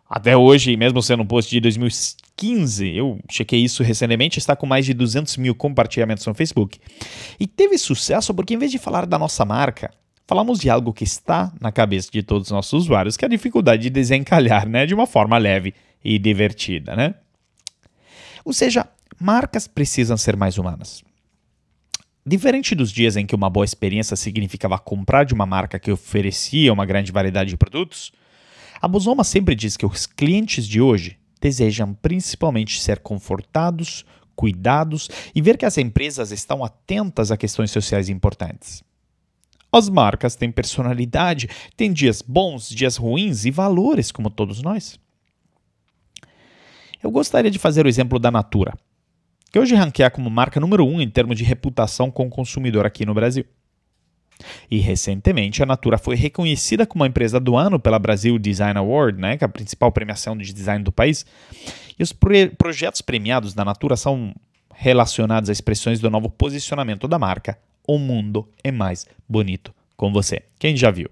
Até 0.10 0.38
hoje, 0.38 0.75
mesmo 0.77 1.01
sendo 1.01 1.24
um 1.24 1.25
post 1.25 1.50
de 1.50 1.60
2015, 2.43 2.95
eu 2.95 3.19
chequei 3.29 3.63
isso 3.63 3.81
recentemente, 3.81 4.38
está 4.38 4.55
com 4.55 4.65
mais 4.65 4.85
de 4.85 4.93
200 4.93 5.38
mil 5.38 5.55
compartilhamentos 5.55 6.25
no 6.25 6.33
Facebook. 6.33 6.79
E 7.39 7.47
teve 7.47 7.77
sucesso 7.77 8.33
porque, 8.33 8.53
em 8.53 8.57
vez 8.57 8.71
de 8.71 8.77
falar 8.77 9.05
da 9.05 9.17
nossa 9.17 9.45
marca, 9.45 9.91
falamos 10.27 10.59
de 10.59 10.69
algo 10.69 10.93
que 10.93 11.03
está 11.03 11.51
na 11.59 11.71
cabeça 11.71 12.09
de 12.12 12.21
todos 12.21 12.47
os 12.47 12.51
nossos 12.51 12.83
usuários, 12.83 13.15
que 13.15 13.23
é 13.23 13.27
a 13.27 13.29
dificuldade 13.29 13.83
de 13.83 13.89
desencalhar, 13.89 14.67
né, 14.67 14.85
de 14.85 14.93
uma 14.93 15.07
forma 15.07 15.38
leve 15.38 15.73
e 16.03 16.19
divertida, 16.19 16.95
né? 16.95 17.15
Ou 18.43 18.51
seja, 18.51 18.85
marcas 19.19 19.67
precisam 19.67 20.17
ser 20.17 20.35
mais 20.35 20.57
humanas. 20.57 21.01
Diferente 22.25 22.75
dos 22.75 22.91
dias 22.91 23.15
em 23.15 23.25
que 23.25 23.35
uma 23.35 23.50
boa 23.50 23.65
experiência 23.65 24.15
significava 24.15 24.77
comprar 24.77 25.23
de 25.23 25.33
uma 25.33 25.45
marca 25.45 25.79
que 25.79 25.91
oferecia 25.91 26.71
uma 26.71 26.85
grande 26.85 27.12
variedade 27.12 27.50
de 27.50 27.57
produtos, 27.57 28.12
a 28.81 28.88
Bosoma 28.88 29.23
sempre 29.23 29.55
diz 29.55 29.77
que 29.77 29.85
os 29.85 30.05
clientes 30.05 30.67
de 30.67 30.81
hoje 30.81 31.17
desejam 31.43 31.93
principalmente 31.93 32.79
ser 32.79 33.00
confortados, 33.00 34.05
cuidados 34.33 35.09
e 35.35 35.41
ver 35.41 35.57
que 35.57 35.65
as 35.65 35.77
empresas 35.77 36.31
estão 36.31 36.63
atentas 36.63 37.31
a 37.31 37.38
questões 37.38 37.69
sociais 37.69 38.07
importantes. 38.07 38.81
As 39.69 39.89
marcas 39.89 40.38
têm 40.38 40.51
personalidade, 40.51 41.50
têm 41.75 41.91
dias 41.91 42.21
bons, 42.21 42.69
dias 42.69 42.95
ruins 42.95 43.43
e 43.43 43.51
valores 43.51 44.09
como 44.09 44.29
todos 44.29 44.62
nós. 44.62 44.97
Eu 47.01 47.12
gostaria 47.12 47.51
de 47.51 47.59
fazer 47.59 47.85
o 47.85 47.89
exemplo 47.89 48.17
da 48.17 48.31
Natura, 48.31 48.73
que 49.51 49.59
hoje 49.59 49.75
ranqueia 49.75 50.09
como 50.09 50.29
marca 50.29 50.62
número 50.62 50.85
1 50.85 50.95
um 50.95 51.01
em 51.01 51.09
termos 51.09 51.38
de 51.38 51.43
reputação 51.43 52.09
com 52.09 52.27
o 52.27 52.29
consumidor 52.29 52.85
aqui 52.85 53.05
no 53.05 53.13
Brasil. 53.13 53.45
E 54.69 54.79
recentemente 54.79 55.62
a 55.62 55.65
Natura 55.65 55.97
foi 55.97 56.15
reconhecida 56.15 56.85
como 56.85 57.03
a 57.03 57.07
empresa 57.07 57.39
do 57.39 57.55
ano 57.55 57.79
pela 57.79 58.00
Brasil 58.00 58.38
Design 58.38 58.77
Award, 58.77 59.19
né, 59.19 59.38
que 59.38 59.43
é 59.43 59.47
a 59.47 59.50
principal 59.50 59.91
premiação 59.91 60.38
de 60.38 60.53
design 60.53 60.83
do 60.83 60.91
país. 60.91 61.25
E 61.97 62.03
os 62.03 62.13
projetos 62.57 63.01
premiados 63.01 63.53
da 63.53 63.63
Natura 63.63 63.95
são 63.95 64.33
relacionados 64.73 65.50
a 65.50 65.53
expressões 65.53 66.00
do 66.00 66.09
novo 66.09 66.29
posicionamento 66.29 67.07
da 67.07 67.19
marca. 67.19 67.57
O 67.88 67.97
mundo 67.97 68.47
é 68.63 68.71
mais 68.71 69.05
bonito 69.27 69.73
com 69.95 70.12
você. 70.12 70.41
Quem 70.57 70.75
já 70.75 70.89
viu? 70.89 71.09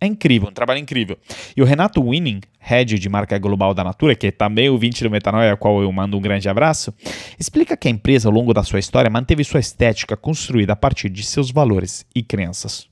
É 0.00 0.06
incrível, 0.06 0.48
um 0.48 0.52
trabalho 0.52 0.78
incrível. 0.78 1.18
E 1.56 1.62
o 1.62 1.64
Renato 1.64 2.02
Winning, 2.02 2.40
head 2.58 2.98
de 2.98 3.08
marca 3.08 3.36
global 3.38 3.74
da 3.74 3.82
Natura, 3.82 4.14
que 4.14 4.28
é 4.28 4.30
também 4.30 4.70
o 4.70 4.78
20 4.78 5.02
do 5.02 5.10
Metanoia, 5.10 5.50
ao 5.50 5.56
qual 5.56 5.82
eu 5.82 5.90
mando 5.90 6.16
um 6.16 6.20
grande 6.20 6.48
abraço, 6.48 6.94
explica 7.38 7.76
que 7.76 7.88
a 7.88 7.90
empresa, 7.90 8.28
ao 8.28 8.34
longo 8.34 8.54
da 8.54 8.62
sua 8.62 8.78
história, 8.78 9.10
manteve 9.10 9.42
sua 9.42 9.60
estética 9.60 10.16
construída 10.16 10.72
a 10.72 10.76
partir 10.76 11.08
de 11.08 11.24
seus 11.24 11.50
valores 11.50 12.06
e 12.14 12.22
crenças. 12.22 12.88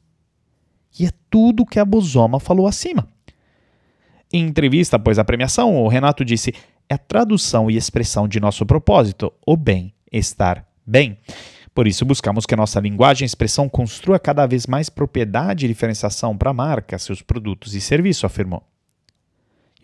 E 0.99 1.07
é 1.07 1.11
tudo 1.31 1.63
o 1.63 1.67
que 1.67 1.79
a 1.79 1.85
Bozoma 1.85 2.41
falou 2.41 2.67
acima. 2.67 3.09
Em 4.33 4.45
entrevista 4.45 4.97
após 4.97 5.19
a 5.19 5.25
premiação, 5.25 5.77
o 5.77 5.87
Renato 5.87 6.25
disse: 6.25 6.53
é 6.89 6.95
a 6.95 6.99
tradução 6.99 7.71
e 7.71 7.77
expressão 7.77 8.27
de 8.27 8.41
nosso 8.41 8.67
propósito, 8.67 9.33
o 9.47 9.57
bem, 9.57 9.93
estar 10.11 10.67
bem. 10.85 11.19
Por 11.77 11.87
isso, 11.87 12.07
buscamos 12.07 12.47
que 12.47 12.55
a 12.55 12.57
nossa 12.57 12.81
linguagem 12.81 13.27
e 13.27 13.29
expressão 13.29 13.69
construa 13.69 14.19
cada 14.19 14.47
vez 14.47 14.67
mais 14.67 14.89
propriedade 14.89 15.67
e 15.67 15.69
diferenciação 15.69 16.35
para 16.35 16.49
a 16.49 16.55
marca, 16.55 16.99
seus 16.99 17.21
produtos 17.21 17.75
e 17.75 17.83
serviços, 17.83 18.25
afirmou. 18.25 18.67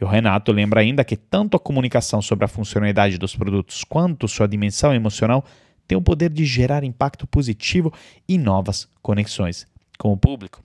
E 0.00 0.02
o 0.02 0.08
Renato 0.08 0.52
lembra 0.52 0.80
ainda 0.80 1.04
que 1.04 1.18
tanto 1.18 1.54
a 1.54 1.60
comunicação 1.60 2.22
sobre 2.22 2.46
a 2.46 2.48
funcionalidade 2.48 3.18
dos 3.18 3.36
produtos 3.36 3.84
quanto 3.84 4.26
sua 4.26 4.48
dimensão 4.48 4.94
emocional 4.94 5.44
tem 5.86 5.98
o 5.98 6.00
poder 6.00 6.30
de 6.30 6.46
gerar 6.46 6.82
impacto 6.82 7.26
positivo 7.26 7.92
e 8.26 8.38
novas 8.38 8.88
conexões 9.02 9.66
com 9.98 10.14
o 10.14 10.16
público. 10.16 10.62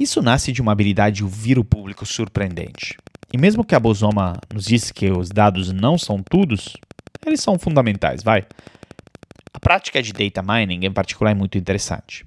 Isso 0.00 0.22
nasce 0.22 0.50
de 0.50 0.62
uma 0.62 0.72
habilidade 0.72 1.16
de 1.16 1.24
ouvir 1.24 1.58
o 1.58 1.64
público 1.64 2.06
surpreendente. 2.06 2.96
E 3.30 3.36
mesmo 3.36 3.62
que 3.62 3.74
a 3.74 3.80
Bosoma 3.80 4.40
nos 4.50 4.64
disse 4.64 4.94
que 4.94 5.10
os 5.10 5.28
dados 5.28 5.70
não 5.70 5.98
são 5.98 6.22
todos, 6.22 6.72
eles 7.26 7.42
são 7.42 7.58
fundamentais, 7.58 8.22
vai. 8.22 8.46
Prática 9.68 10.02
de 10.02 10.14
data 10.14 10.42
mining, 10.42 10.86
em 10.86 10.90
particular, 10.90 11.32
é 11.32 11.34
muito 11.34 11.58
interessante. 11.58 12.24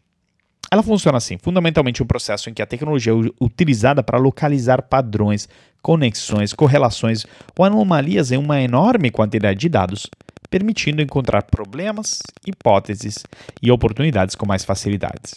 Ela 0.69 0.83
funciona 0.83 1.17
assim: 1.17 1.39
fundamentalmente 1.39 2.03
um 2.03 2.05
processo 2.05 2.51
em 2.51 2.53
que 2.53 2.61
a 2.61 2.67
tecnologia 2.67 3.11
é 3.11 3.15
utilizada 3.43 4.03
para 4.03 4.19
localizar 4.19 4.83
padrões, 4.83 5.49
conexões, 5.81 6.53
correlações 6.53 7.25
ou 7.57 7.65
anomalias 7.65 8.31
em 8.31 8.37
uma 8.37 8.61
enorme 8.61 9.09
quantidade 9.09 9.59
de 9.59 9.69
dados, 9.69 10.05
permitindo 10.51 11.01
encontrar 11.01 11.41
problemas, 11.41 12.19
hipóteses 12.45 13.25
e 13.59 13.71
oportunidades 13.71 14.35
com 14.35 14.45
mais 14.45 14.63
facilidades. 14.63 15.33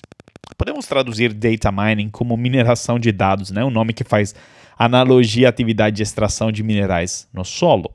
Podemos 0.59 0.85
traduzir 0.85 1.33
data 1.33 1.73
mining 1.73 2.11
como 2.11 2.37
mineração 2.37 2.99
de 2.99 3.13
dados, 3.13 3.51
né? 3.51 3.65
um 3.65 3.71
nome 3.71 3.95
que 3.95 4.05
faz 4.05 4.35
analogia 4.79 5.49
à 5.49 5.49
atividade 5.49 5.97
de 5.97 6.03
extração 6.03 6.53
de 6.53 6.63
minerais 6.63 7.27
no 7.33 7.47
solo. 7.47 7.95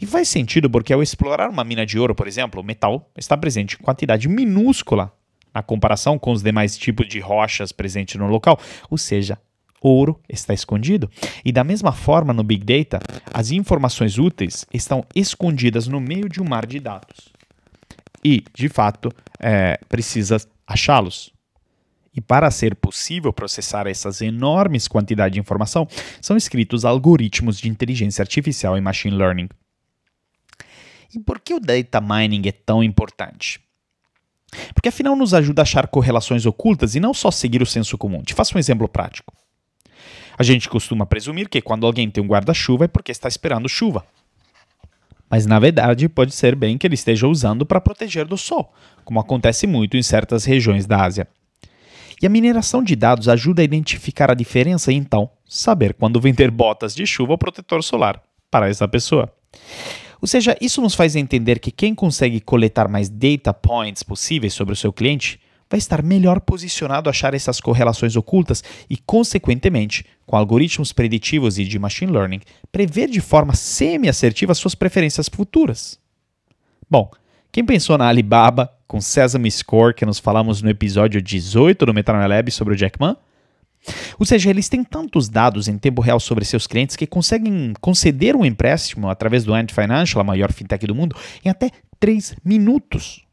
E 0.00 0.06
faz 0.06 0.28
sentido 0.28 0.68
porque 0.68 0.92
ao 0.92 1.02
explorar 1.02 1.50
uma 1.50 1.64
mina 1.64 1.84
de 1.84 1.98
ouro, 1.98 2.14
por 2.14 2.26
exemplo, 2.26 2.60
o 2.60 2.64
metal 2.64 3.10
está 3.16 3.36
presente 3.36 3.76
em 3.78 3.82
quantidade 3.82 4.28
minúscula 4.28 5.12
na 5.54 5.62
comparação 5.62 6.18
com 6.18 6.32
os 6.32 6.42
demais 6.42 6.78
tipos 6.78 7.06
de 7.06 7.20
rochas 7.20 7.72
presentes 7.72 8.16
no 8.16 8.26
local, 8.26 8.58
ou 8.90 8.96
seja, 8.96 9.38
ouro 9.80 10.18
está 10.28 10.54
escondido. 10.54 11.10
E 11.44 11.52
da 11.52 11.64
mesma 11.64 11.92
forma, 11.92 12.32
no 12.32 12.42
Big 12.42 12.64
Data, 12.64 13.00
as 13.32 13.50
informações 13.50 14.18
úteis 14.18 14.64
estão 14.72 15.04
escondidas 15.14 15.86
no 15.86 16.00
meio 16.00 16.28
de 16.28 16.40
um 16.40 16.44
mar 16.44 16.66
de 16.66 16.78
dados. 16.78 17.32
E, 18.24 18.44
de 18.54 18.68
fato, 18.68 19.10
é, 19.40 19.78
precisas 19.88 20.46
achá-los. 20.66 21.32
E 22.14 22.20
para 22.20 22.50
ser 22.50 22.74
possível 22.74 23.32
processar 23.32 23.86
essas 23.86 24.20
enormes 24.20 24.86
quantidades 24.86 25.34
de 25.34 25.40
informação, 25.40 25.88
são 26.20 26.36
escritos 26.36 26.84
algoritmos 26.84 27.58
de 27.58 27.68
inteligência 27.68 28.22
artificial 28.22 28.76
e 28.76 28.80
machine 28.80 29.16
learning. 29.16 29.48
E 31.14 31.18
por 31.18 31.40
que 31.40 31.54
o 31.54 31.60
data 31.60 32.00
mining 32.00 32.48
é 32.48 32.52
tão 32.52 32.82
importante? 32.82 33.60
Porque 34.74 34.88
afinal 34.88 35.16
nos 35.16 35.32
ajuda 35.32 35.62
a 35.62 35.64
achar 35.64 35.86
correlações 35.86 36.44
ocultas 36.44 36.94
e 36.94 37.00
não 37.00 37.14
só 37.14 37.30
seguir 37.30 37.62
o 37.62 37.66
senso 37.66 37.96
comum. 37.96 38.22
Te 38.22 38.34
faço 38.34 38.56
um 38.56 38.58
exemplo 38.58 38.86
prático. 38.86 39.34
A 40.38 40.42
gente 40.42 40.68
costuma 40.68 41.06
presumir 41.06 41.48
que 41.48 41.60
quando 41.60 41.86
alguém 41.86 42.10
tem 42.10 42.22
um 42.22 42.26
guarda-chuva 42.26 42.84
é 42.84 42.88
porque 42.88 43.12
está 43.12 43.28
esperando 43.28 43.68
chuva. 43.68 44.04
Mas 45.30 45.46
na 45.46 45.58
verdade 45.58 46.08
pode 46.08 46.34
ser 46.34 46.54
bem 46.54 46.76
que 46.76 46.86
ele 46.86 46.94
esteja 46.94 47.26
usando 47.26 47.64
para 47.64 47.80
proteger 47.80 48.26
do 48.26 48.36
sol, 48.36 48.72
como 49.04 49.20
acontece 49.20 49.66
muito 49.66 49.96
em 49.96 50.02
certas 50.02 50.44
regiões 50.44 50.86
da 50.86 51.02
Ásia. 51.02 51.26
E 52.22 52.26
a 52.26 52.30
mineração 52.30 52.84
de 52.84 52.94
dados 52.94 53.28
ajuda 53.28 53.62
a 53.62 53.64
identificar 53.64 54.30
a 54.30 54.34
diferença 54.34 54.92
e 54.92 54.94
então 54.94 55.28
saber 55.44 55.92
quando 55.92 56.20
vender 56.20 56.52
botas 56.52 56.94
de 56.94 57.04
chuva 57.04 57.32
ou 57.32 57.38
protetor 57.38 57.82
solar 57.82 58.22
para 58.48 58.68
essa 58.68 58.86
pessoa. 58.86 59.28
Ou 60.20 60.28
seja, 60.28 60.56
isso 60.60 60.80
nos 60.80 60.94
faz 60.94 61.16
entender 61.16 61.58
que 61.58 61.72
quem 61.72 61.96
consegue 61.96 62.40
coletar 62.40 62.86
mais 62.86 63.08
data 63.08 63.52
points 63.52 64.04
possíveis 64.04 64.54
sobre 64.54 64.72
o 64.72 64.76
seu 64.76 64.92
cliente 64.92 65.40
vai 65.68 65.78
estar 65.78 66.00
melhor 66.00 66.38
posicionado 66.38 67.08
a 67.08 67.10
achar 67.10 67.34
essas 67.34 67.58
correlações 67.58 68.14
ocultas 68.14 68.62
e, 68.88 68.96
consequentemente, 68.96 70.06
com 70.24 70.36
algoritmos 70.36 70.92
preditivos 70.92 71.58
e 71.58 71.64
de 71.64 71.76
machine 71.76 72.12
learning, 72.12 72.40
prever 72.70 73.08
de 73.08 73.20
forma 73.20 73.54
semi-assertiva 73.54 74.54
suas 74.54 74.76
preferências 74.76 75.28
futuras. 75.28 75.98
Bom, 76.88 77.10
quem 77.50 77.64
pensou 77.64 77.98
na 77.98 78.06
Alibaba 78.06 78.70
com 78.92 79.00
Sesame 79.00 79.50
Score 79.50 79.94
que 79.94 80.04
nos 80.04 80.18
falamos 80.18 80.60
no 80.60 80.68
episódio 80.68 81.22
18 81.22 81.86
do 81.86 81.94
Metanoia 81.94 82.26
Lab 82.26 82.50
sobre 82.50 82.74
o 82.74 82.76
Jack 82.76 83.00
Ma? 83.00 83.16
Ou 84.18 84.26
seja, 84.26 84.50
eles 84.50 84.68
têm 84.68 84.84
tantos 84.84 85.30
dados 85.30 85.66
em 85.66 85.78
tempo 85.78 86.02
real 86.02 86.20
sobre 86.20 86.44
seus 86.44 86.66
clientes 86.66 86.94
que 86.94 87.06
conseguem 87.06 87.72
conceder 87.80 88.36
um 88.36 88.44
empréstimo 88.44 89.08
através 89.08 89.44
do 89.44 89.54
Ant 89.54 89.72
Financial, 89.72 90.20
a 90.20 90.24
maior 90.24 90.52
fintech 90.52 90.86
do 90.86 90.94
mundo, 90.94 91.16
em 91.42 91.48
até 91.48 91.70
3 91.98 92.36
minutos. 92.44 93.24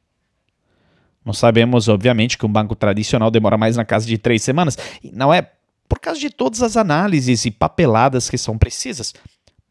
Nós 1.25 1.37
sabemos, 1.37 1.89
obviamente, 1.89 2.37
que 2.37 2.45
um 2.45 2.51
banco 2.51 2.73
tradicional 2.73 3.29
demora 3.29 3.57
mais 3.57 3.75
na 3.75 3.83
casa 3.83 4.07
de 4.07 4.17
3 4.17 4.41
semanas. 4.41 4.77
E 5.03 5.11
não 5.11 5.33
é 5.33 5.51
por 5.89 5.99
causa 5.99 6.21
de 6.21 6.29
todas 6.29 6.63
as 6.63 6.77
análises 6.77 7.43
e 7.43 7.51
papeladas 7.51 8.29
que 8.29 8.37
são 8.37 8.57
precisas, 8.57 9.13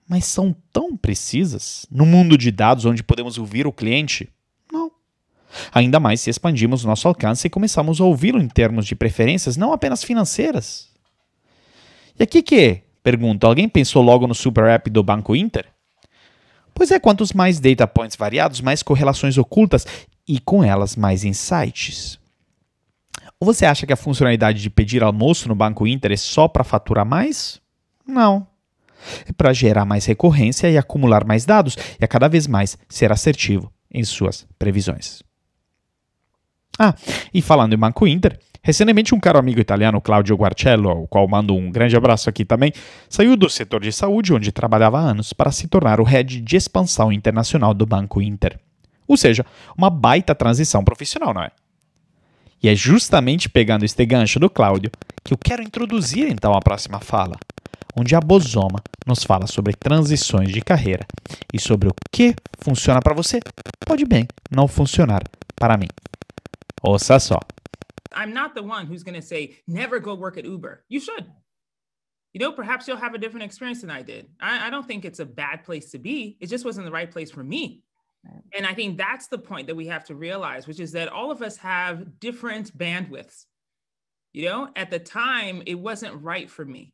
mas 0.07 0.27
são 0.27 0.55
tão 0.71 0.95
precisas 0.95 1.87
no 1.91 2.05
mundo 2.05 2.37
de 2.37 2.51
dados 2.51 2.85
onde 2.85 3.03
podemos 3.03 3.39
ouvir 3.39 3.67
o 3.67 3.73
cliente? 3.73 4.29
Ainda 5.73 5.99
mais 5.99 6.21
se 6.21 6.31
expandimos 6.31 6.85
nosso 6.85 7.09
alcance 7.09 7.47
e 7.47 7.51
começamos 7.51 8.01
a 8.01 8.05
ouvi-lo 8.05 8.41
em 8.41 8.49
termos 8.49 8.87
de 8.87 8.95
preferências 8.95 9.57
não 9.57 9.73
apenas 9.73 10.05
financeiras. 10.05 10.89
E 12.19 12.23
aqui 12.23 12.43
que? 12.43 12.83
Pergunto, 13.03 13.47
alguém 13.47 13.69
pensou 13.69 14.03
logo 14.03 14.27
no 14.27 14.35
super 14.35 14.65
app 14.65 14.91
do 14.91 15.03
Banco 15.03 15.35
Inter? 15.35 15.67
Pois 16.75 16.91
é, 16.91 16.99
quantos 16.99 17.33
mais 17.33 17.59
data 17.59 17.87
points 17.87 18.17
variados, 18.17 18.61
mais 18.61 18.83
correlações 18.83 19.39
ocultas 19.39 19.87
e 20.27 20.39
com 20.39 20.63
elas 20.63 20.95
mais 20.95 21.25
insights. 21.25 22.19
Ou 23.41 23.47
você 23.47 23.65
acha 23.65 23.87
que 23.87 23.93
a 23.93 23.97
funcionalidade 23.97 24.61
de 24.61 24.69
pedir 24.69 25.03
almoço 25.03 25.49
no 25.49 25.55
Banco 25.55 25.87
Inter 25.87 26.13
é 26.13 26.17
só 26.17 26.49
para 26.49 26.65
faturar 26.65 27.07
mais? 27.07 27.61
Não. 28.07 28.47
É 29.27 29.33
para 29.33 29.53
gerar 29.53 29.85
mais 29.85 30.05
recorrência 30.07 30.69
e 30.69 30.77
acumular 30.77 31.25
mais 31.25 31.45
dados 31.45 31.77
e 32.01 32.05
a 32.05 32.09
cada 32.09 32.29
vez 32.29 32.47
mais 32.47 32.77
ser 32.89 33.13
assertivo 33.13 33.73
em 33.91 34.05
suas 34.05 34.47
previsões. 34.59 35.23
Ah, 36.79 36.95
e 37.35 37.43
falando 37.43 37.73
em 37.73 37.79
Banco 37.79 38.07
Inter, 38.07 38.39
recentemente 38.63 39.15
um 39.15 39.19
caro 39.19 39.39
amigo 39.39 39.59
italiano, 39.59 40.01
Claudio 40.01 40.37
Guarcello, 40.37 40.89
ao 40.89 41.09
qual 41.09 41.27
mando 41.27 41.55
um 41.55 41.71
grande 41.71 41.97
abraço 41.97 42.31
aqui 42.31 42.45
também, 42.45 42.73
saiu 43.09 43.37
do 43.37 43.51
setor 43.51 43.81
de 43.81 43.91
saúde 43.91 44.33
onde 44.33 44.53
trabalhava 44.53 44.99
há 44.99 45.03
anos 45.03 45.33
para 45.33 45.51
se 45.51 45.67
tornar 45.67 46.01
o 46.01 46.05
head 46.05 46.41
de 46.41 46.57
expansão 46.57 47.13
internacional 47.13 47.75
do 47.75 47.85
Banco 47.85 48.23
Inter. 48.23 48.59
Ou 49.09 49.17
seja, 49.17 49.45
uma 49.77 49.91
baita 49.91 50.35
transição 50.35 50.85
profissional, 50.85 51.35
não 51.35 51.43
é? 51.43 51.51
E 52.63 52.69
é 52.69 52.75
justamente 52.75 53.49
pegando 53.49 53.85
este 53.85 54.05
gancho 54.05 54.39
do 54.39 54.51
Cláudio 54.51 54.91
que 55.25 55.33
eu 55.33 55.39
quero 55.39 55.63
introduzir 55.63 56.29
então 56.31 56.53
a 56.53 56.61
próxima 56.61 57.01
fala, 57.01 57.37
onde 57.97 58.15
a 58.15 58.21
Bosoma 58.21 58.81
nos 59.07 59.25
fala 59.25 59.47
sobre 59.47 59.75
transições 59.75 60.53
de 60.53 60.61
carreira 60.61 61.07
e 61.53 61.59
sobre 61.59 61.89
o 61.89 61.93
que 62.13 62.35
funciona 62.59 63.01
para 63.01 63.15
você 63.15 63.41
pode 63.87 64.05
bem 64.05 64.27
não 64.51 64.69
funcionar 64.69 65.23
para 65.57 65.77
mim. 65.77 65.89
Ouça 66.85 67.21
só. 67.21 67.39
I'm 68.13 68.33
not 68.33 68.55
the 68.55 68.63
one 68.63 68.87
who's 68.87 69.03
going 69.03 69.15
to 69.15 69.27
say, 69.27 69.59
never 69.67 70.01
go 70.01 70.15
work 70.15 70.39
at 70.39 70.45
Uber. 70.45 70.85
You 70.89 71.01
should. 71.01 71.27
You 72.33 72.41
know, 72.41 72.53
perhaps 72.53 72.87
you'll 72.87 72.97
have 72.97 73.15
a 73.15 73.19
different 73.19 73.45
experience 73.45 73.81
than 73.81 73.91
I 73.91 74.03
did. 74.03 74.29
I, 74.41 74.67
I 74.67 74.71
don't 74.71 74.87
think 74.87 75.05
it's 75.05 75.21
a 75.21 75.27
bad 75.27 75.65
place 75.65 75.91
to 75.93 75.99
be. 75.99 76.37
It 76.41 76.49
just 76.49 76.65
wasn't 76.65 76.87
the 76.87 76.93
right 76.93 77.11
place 77.11 77.31
for 77.31 77.43
me. 77.43 77.83
And 78.53 78.67
I 78.67 78.75
think 78.75 78.99
that's 78.99 79.29
the 79.29 79.39
point 79.39 79.69
that 79.69 79.77
we 79.77 79.87
have 79.87 80.05
to 80.05 80.15
realize, 80.15 80.67
which 80.67 80.81
is 80.81 80.93
that 80.93 81.09
all 81.09 81.31
of 81.31 81.41
us 81.41 81.57
have 81.59 82.19
different 82.21 82.77
bandwidths. 82.77 83.47
You 84.33 84.45
know, 84.45 84.69
at 84.77 84.91
the 84.91 84.99
time, 84.99 85.63
it 85.67 85.77
wasn't 85.77 86.23
right 86.23 86.51
for 86.51 86.65
me. 86.65 86.93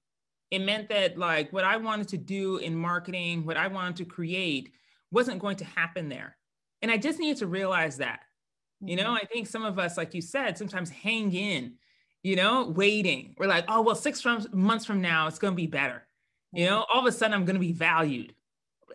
It 0.50 0.60
meant 0.60 0.90
that, 0.90 1.18
like, 1.18 1.52
what 1.52 1.64
I 1.64 1.78
wanted 1.78 2.08
to 2.08 2.18
do 2.18 2.58
in 2.58 2.76
marketing, 2.76 3.44
what 3.44 3.56
I 3.56 3.66
wanted 3.66 3.96
to 3.96 4.04
create, 4.04 4.72
wasn't 5.10 5.40
going 5.40 5.56
to 5.56 5.64
happen 5.64 6.08
there. 6.08 6.36
And 6.82 6.90
I 6.90 6.98
just 6.98 7.18
needed 7.18 7.38
to 7.38 7.46
realize 7.46 7.96
that. 7.96 8.20
You 8.86 8.96
know, 8.96 9.04
mm-hmm. 9.04 9.14
I 9.22 9.24
think 9.32 9.46
some 9.46 9.64
of 9.64 9.78
us, 9.78 9.96
like 9.96 10.14
you 10.14 10.22
said, 10.22 10.58
sometimes 10.58 10.90
hang 10.90 11.32
in, 11.32 11.74
you 12.22 12.36
know, 12.36 12.68
waiting. 12.68 13.34
We're 13.38 13.46
like, 13.46 13.64
oh, 13.68 13.82
well, 13.82 13.94
six 13.94 14.20
from, 14.20 14.46
months 14.52 14.84
from 14.84 15.00
now, 15.00 15.26
it's 15.26 15.38
going 15.38 15.52
to 15.52 15.56
be 15.56 15.66
better. 15.66 16.02
You 16.52 16.66
know, 16.66 16.86
all 16.92 17.00
of 17.00 17.06
a 17.06 17.12
sudden, 17.12 17.34
I'm 17.34 17.44
going 17.44 17.56
to 17.56 17.60
be 17.60 17.72
valued. 17.72 18.32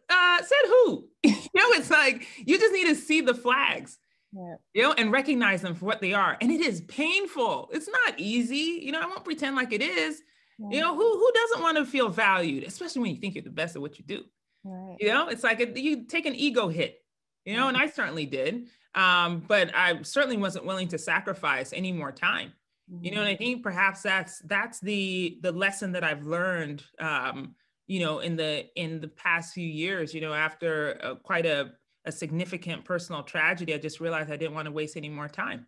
Uh, 0.09 0.37
said 0.37 0.65
who? 0.65 1.07
you 1.23 1.31
know, 1.31 1.69
it's 1.73 1.91
like 1.91 2.25
you 2.37 2.57
just 2.57 2.73
need 2.73 2.87
to 2.87 2.95
see 2.95 3.21
the 3.21 3.33
flags, 3.33 3.97
yeah. 4.31 4.55
you 4.73 4.81
know, 4.81 4.93
and 4.93 5.11
recognize 5.11 5.61
them 5.61 5.75
for 5.75 5.85
what 5.85 5.99
they 5.99 6.13
are. 6.13 6.37
And 6.39 6.51
it 6.51 6.61
is 6.61 6.81
painful. 6.81 7.69
It's 7.73 7.89
not 7.89 8.17
easy. 8.17 8.81
You 8.81 8.93
know, 8.93 9.01
I 9.01 9.05
won't 9.05 9.25
pretend 9.25 9.57
like 9.57 9.73
it 9.73 9.81
is. 9.81 10.21
Yeah. 10.57 10.67
You 10.71 10.81
know, 10.81 10.95
who 10.95 11.01
who 11.01 11.31
doesn't 11.33 11.61
want 11.61 11.77
to 11.77 11.85
feel 11.85 12.09
valued, 12.09 12.63
especially 12.63 13.01
when 13.01 13.11
you 13.13 13.19
think 13.19 13.35
you're 13.35 13.43
the 13.43 13.49
best 13.49 13.75
at 13.75 13.81
what 13.81 13.99
you 13.99 14.05
do. 14.05 14.23
Right. 14.63 14.97
You 14.99 15.09
know, 15.09 15.27
it's 15.27 15.43
like 15.43 15.59
a, 15.59 15.79
you 15.79 16.05
take 16.05 16.25
an 16.25 16.35
ego 16.35 16.69
hit. 16.69 17.01
You 17.49 17.57
know, 17.57 17.67
and 17.67 17.75
I 17.75 17.87
certainly 17.87 18.27
did. 18.27 18.67
Um, 18.93 19.43
but 19.47 19.71
I 19.75 20.03
certainly 20.03 20.37
wasn't 20.37 20.65
willing 20.65 20.87
to 20.89 20.99
sacrifice 20.99 21.73
any 21.73 21.91
more 21.91 22.11
time. 22.11 22.53
Mm-hmm. 22.91 23.05
You 23.05 23.11
know, 23.11 23.21
and 23.21 23.27
I 23.27 23.33
mm-hmm. 23.33 23.43
think 23.43 23.63
perhaps 23.63 24.03
that's 24.03 24.37
that's 24.45 24.79
the 24.79 25.39
the 25.41 25.51
lesson 25.51 25.93
that 25.93 26.03
I've 26.03 26.27
learned. 26.27 26.83
Um, 26.99 27.55
you 27.87 28.01
know, 28.01 28.19
in 28.19 28.35
the 28.35 28.67
in 28.75 29.01
the 29.01 29.07
past 29.07 29.55
few 29.55 29.67
years, 29.67 30.13
you 30.13 30.21
know, 30.21 30.31
after 30.31 30.99
uh, 31.03 31.15
quite 31.15 31.47
a 31.47 31.71
a 32.05 32.11
significant 32.11 32.85
personal 32.85 33.23
tragedy, 33.23 33.73
I 33.73 33.79
just 33.79 33.99
realized 33.99 34.31
I 34.31 34.37
didn't 34.37 34.53
want 34.53 34.67
to 34.67 34.71
waste 34.71 34.95
any 34.95 35.09
more 35.09 35.27
time. 35.27 35.65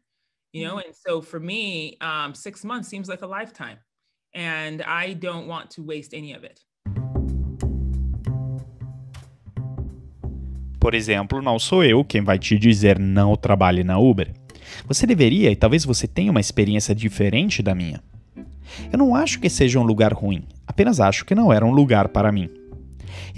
You 0.54 0.66
know, 0.66 0.76
mm-hmm. 0.76 0.88
and 0.88 0.96
so 0.96 1.20
for 1.20 1.40
me, 1.40 1.98
um, 2.00 2.36
six 2.36 2.64
months 2.64 2.90
seems 2.90 3.10
like 3.10 3.24
a 3.24 3.28
lifetime, 3.28 3.80
and 4.36 4.84
I 4.84 5.14
don't 5.14 5.48
want 5.48 5.72
to 5.72 5.84
waste 5.84 6.14
any 6.14 6.34
of 6.34 6.44
it. 6.44 6.60
Por 10.82 10.96
exemplo, 10.96 11.44
não 11.44 11.60
sou 11.60 11.84
eu 11.84 12.04
quem 12.04 12.24
vai 12.24 12.40
te 12.40 12.58
dizer 12.58 12.98
não 12.98 13.36
trabalhe 13.36 13.84
na 13.84 14.00
Uber. 14.00 14.34
Você 14.88 15.06
deveria 15.06 15.52
e 15.52 15.56
talvez 15.56 15.86
você 15.86 16.08
tenha 16.08 16.32
uma 16.32 16.40
experiência 16.40 16.96
diferente 16.96 17.62
da 17.62 17.76
minha. 17.76 18.02
Eu 18.92 18.98
não 18.98 19.14
acho 19.14 19.40
que 19.40 19.48
seja 19.48 19.80
um 19.80 19.84
lugar 19.84 20.12
ruim, 20.12 20.42
apenas 20.66 21.00
acho 21.00 21.24
que 21.24 21.36
não 21.36 21.54
era 21.54 21.64
um 21.64 21.72
lugar 21.72 22.08
para 22.08 22.32
mim. 22.32 22.50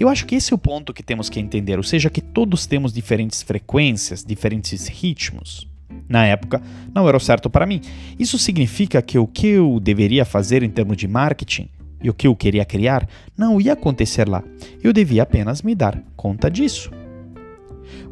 Eu 0.00 0.08
acho 0.08 0.24
que 0.24 0.36
esse 0.36 0.54
é 0.54 0.56
o 0.56 0.58
ponto 0.58 0.94
que 0.94 1.02
temos 1.02 1.28
que 1.28 1.38
entender, 1.38 1.76
ou 1.76 1.82
seja, 1.82 2.08
que 2.08 2.22
todos 2.22 2.64
temos 2.64 2.94
diferentes 2.94 3.42
frequências, 3.42 4.24
diferentes 4.24 4.86
ritmos. 4.86 5.68
Na 6.08 6.24
época, 6.24 6.62
não 6.94 7.06
era 7.06 7.16
o 7.18 7.20
certo 7.20 7.50
para 7.50 7.66
mim. 7.66 7.82
Isso 8.18 8.38
significa 8.38 9.02
que 9.02 9.18
o 9.18 9.26
que 9.26 9.48
eu 9.48 9.78
deveria 9.80 10.24
fazer 10.24 10.62
em 10.62 10.70
termos 10.70 10.96
de 10.96 11.06
marketing 11.06 11.68
e 12.02 12.08
o 12.08 12.14
que 12.14 12.26
eu 12.26 12.34
queria 12.34 12.64
criar 12.64 13.06
não 13.36 13.60
ia 13.60 13.74
acontecer 13.74 14.26
lá. 14.26 14.42
Eu 14.82 14.94
devia 14.94 15.24
apenas 15.24 15.60
me 15.60 15.74
dar 15.74 16.02
conta 16.16 16.50
disso. 16.50 16.90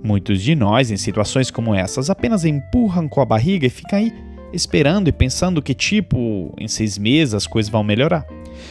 Muitos 0.03 0.43
de 0.43 0.55
nós, 0.55 0.91
em 0.91 0.97
situações 0.97 1.51
como 1.51 1.75
essas, 1.75 2.11
apenas 2.11 2.45
empurram 2.45 3.09
com 3.09 3.21
a 3.21 3.25
barriga 3.25 3.67
e 3.67 3.71
ficam 3.71 3.99
aí 3.99 4.13
esperando 4.53 5.09
e 5.09 5.13
pensando 5.13 5.63
que, 5.63 5.75
tipo, 5.75 6.55
em 6.59 6.69
seis 6.69 6.99
meses 6.99 7.35
as 7.35 7.47
coisas 7.47 7.71
vão 7.71 7.83
melhorar, 7.83 8.27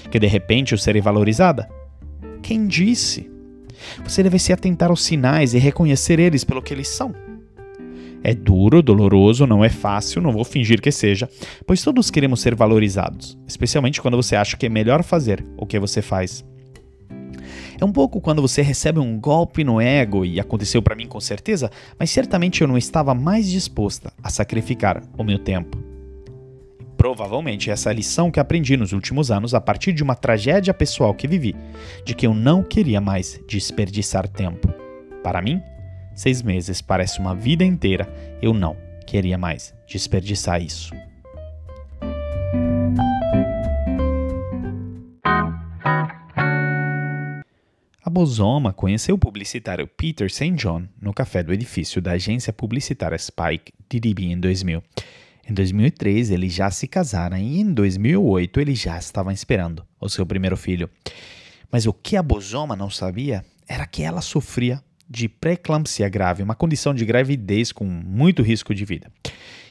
que 0.09 0.19
de 0.19 0.27
repente 0.27 0.73
eu 0.73 0.77
serei 0.77 1.01
valorizada. 1.01 1.67
Quem 2.41 2.67
disse? 2.67 3.29
Você 4.03 4.21
deve 4.21 4.37
se 4.37 4.53
atentar 4.53 4.89
aos 4.89 5.03
sinais 5.03 5.53
e 5.53 5.57
reconhecer 5.57 6.19
eles 6.19 6.43
pelo 6.43 6.61
que 6.61 6.73
eles 6.73 6.87
são. 6.87 7.13
É 8.23 8.35
duro, 8.35 8.83
doloroso, 8.83 9.47
não 9.47 9.65
é 9.65 9.69
fácil, 9.69 10.21
não 10.21 10.31
vou 10.31 10.43
fingir 10.43 10.79
que 10.79 10.91
seja, 10.91 11.27
pois 11.65 11.81
todos 11.81 12.11
queremos 12.11 12.39
ser 12.39 12.53
valorizados, 12.53 13.35
especialmente 13.47 13.99
quando 13.99 14.17
você 14.17 14.35
acha 14.35 14.55
que 14.55 14.67
é 14.67 14.69
melhor 14.69 15.01
fazer 15.01 15.43
o 15.57 15.65
que 15.65 15.79
você 15.79 16.03
faz. 16.03 16.45
É 17.81 17.85
um 17.85 17.91
pouco 17.91 18.21
quando 18.21 18.43
você 18.43 18.61
recebe 18.61 18.99
um 18.99 19.19
golpe 19.19 19.63
no 19.63 19.81
ego, 19.81 20.23
e 20.23 20.39
aconteceu 20.39 20.83
para 20.83 20.95
mim 20.95 21.07
com 21.07 21.19
certeza, 21.19 21.71
mas 21.97 22.11
certamente 22.11 22.61
eu 22.61 22.67
não 22.67 22.77
estava 22.77 23.15
mais 23.15 23.49
disposta 23.49 24.13
a 24.23 24.29
sacrificar 24.29 25.01
o 25.17 25.23
meu 25.23 25.39
tempo. 25.39 25.79
Provavelmente 26.95 27.71
essa 27.71 27.89
é 27.89 27.91
a 27.91 27.95
lição 27.95 28.29
que 28.29 28.39
aprendi 28.39 28.77
nos 28.77 28.93
últimos 28.93 29.31
anos 29.31 29.55
a 29.55 29.59
partir 29.59 29.93
de 29.93 30.03
uma 30.03 30.13
tragédia 30.13 30.75
pessoal 30.75 31.11
que 31.15 31.27
vivi, 31.27 31.55
de 32.05 32.13
que 32.13 32.27
eu 32.27 32.35
não 32.35 32.61
queria 32.61 33.01
mais 33.01 33.41
desperdiçar 33.47 34.27
tempo. 34.27 34.71
Para 35.23 35.41
mim, 35.41 35.59
seis 36.13 36.43
meses 36.43 36.83
parece 36.83 37.19
uma 37.19 37.33
vida 37.33 37.63
inteira, 37.63 38.07
eu 38.43 38.53
não 38.53 38.77
queria 39.07 39.39
mais 39.39 39.73
desperdiçar 39.87 40.61
isso. 40.61 40.93
A 48.03 48.09
Bosoma 48.09 48.73
conheceu 48.73 49.13
o 49.13 49.19
publicitário 49.19 49.87
Peter 49.87 50.27
St. 50.27 50.53
John 50.53 50.87
no 50.99 51.13
café 51.13 51.43
do 51.43 51.53
edifício 51.53 52.01
da 52.01 52.13
agência 52.13 52.51
publicitária 52.51 53.15
Spike 53.15 53.71
DDB 53.87 54.31
em 54.31 54.39
2000. 54.39 54.81
Em 55.47 55.53
2003 55.53 56.31
eles 56.31 56.51
já 56.51 56.71
se 56.71 56.87
casaram 56.87 57.37
e 57.37 57.61
em 57.61 57.71
2008 57.71 58.59
eles 58.59 58.79
já 58.79 58.97
estavam 58.97 59.31
esperando 59.31 59.85
o 59.99 60.09
seu 60.09 60.25
primeiro 60.25 60.57
filho. 60.57 60.89
Mas 61.71 61.85
o 61.85 61.93
que 61.93 62.17
a 62.17 62.23
Bosoma 62.23 62.75
não 62.75 62.89
sabia 62.89 63.45
era 63.67 63.85
que 63.85 64.01
ela 64.01 64.21
sofria 64.21 64.83
de 65.07 65.29
pré-eclâmpsia 65.29 66.09
grave, 66.09 66.41
uma 66.41 66.55
condição 66.55 66.95
de 66.95 67.05
gravidez 67.05 67.71
com 67.71 67.85
muito 67.85 68.41
risco 68.41 68.73
de 68.73 68.83
vida. 68.83 69.11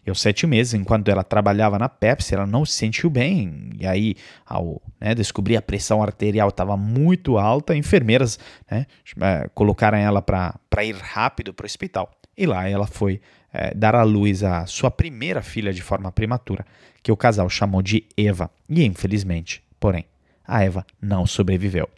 E 0.05 0.11
aos 0.11 0.21
sete 0.21 0.47
meses, 0.47 0.75
enquanto 0.75 1.09
ela 1.09 1.23
trabalhava 1.23 1.79
na 1.79 1.89
Pepsi, 1.89 2.35
ela 2.35 2.47
não 2.47 2.65
se 2.65 2.73
sentiu 2.73 3.11
bem. 3.11 3.71
E 3.79 3.87
aí, 3.87 4.15
ao 4.47 4.81
né, 5.01 5.15
descobrir 5.15 5.57
a 5.57 5.63
pressão 5.63 6.03
arterial 6.03 6.49
estava 6.49 6.77
muito 6.77 7.39
alta, 7.39 7.77
enfermeiras 7.77 8.39
né, 8.71 8.87
eh, 9.21 9.51
colocaram 9.55 9.99
ela 9.99 10.23
para 10.23 10.85
ir 10.85 10.97
rápido 10.97 11.53
para 11.53 11.65
o 11.65 11.67
hospital. 11.67 12.11
E 12.37 12.47
lá 12.47 12.69
ela 12.69 12.87
foi 12.87 13.21
é, 13.53 13.75
dar 13.75 13.95
à 13.95 14.03
luz 14.03 14.43
a 14.43 14.65
sua 14.67 14.91
primeira 14.91 15.43
filha 15.43 15.73
de 15.73 15.83
forma 15.83 16.11
prematura, 16.11 16.65
que 17.03 17.13
o 17.13 17.17
casal 17.17 17.49
chamou 17.49 17.83
de 17.83 18.05
Eva. 18.17 18.51
E 18.69 18.85
infelizmente, 18.85 19.63
porém, 19.79 20.07
a 20.47 20.63
Eva 20.65 20.87
não 21.01 21.27
sobreviveu. 21.27 21.89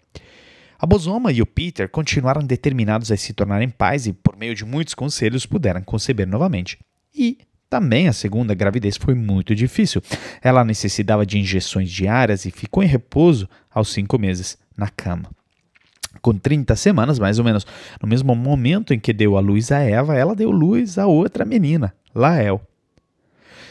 A 0.79 0.87
Bosoma 0.87 1.31
e 1.31 1.41
o 1.41 1.47
Peter 1.47 1.89
continuaram 1.89 2.45
determinados 2.45 3.13
a 3.13 3.17
se 3.17 3.33
tornarem 3.33 3.69
pais 3.69 4.09
e, 4.09 4.13
por 4.13 4.37
meio 4.37 4.55
de 4.55 4.65
muitos 4.65 4.95
conselhos, 4.95 5.47
puderam 5.47 5.81
conceber 5.81 6.27
novamente. 6.27 6.79
E 7.15 7.39
também 7.73 8.07
a 8.07 8.13
segunda 8.13 8.53
gravidez 8.53 8.99
foi 8.99 9.15
muito 9.15 9.55
difícil. 9.55 10.03
Ela 10.43 10.63
necessitava 10.63 11.25
de 11.25 11.39
injeções 11.39 11.91
diárias 11.91 12.45
e 12.45 12.51
ficou 12.51 12.83
em 12.83 12.87
repouso 12.87 13.49
aos 13.71 13.91
cinco 13.91 14.19
meses 14.19 14.59
na 14.77 14.91
cama. 14.91 15.31
Com 16.21 16.35
30 16.35 16.77
semanas, 16.77 17.19
mais 17.19 17.39
ou 17.39 17.45
menos, 17.47 17.67
no 17.99 18.07
mesmo 18.07 18.35
momento 18.35 18.93
em 18.93 19.01
que 19.01 19.15
deu 19.15 19.39
a 19.39 19.41
luz 19.41 19.73
a 19.73 19.79
Eva, 19.79 20.15
ela 20.15 20.37
deu 20.37 20.51
luz 20.51 20.99
a 20.99 21.07
outra 21.07 21.47
menina, 21.47 21.95
Lael. 22.15 22.61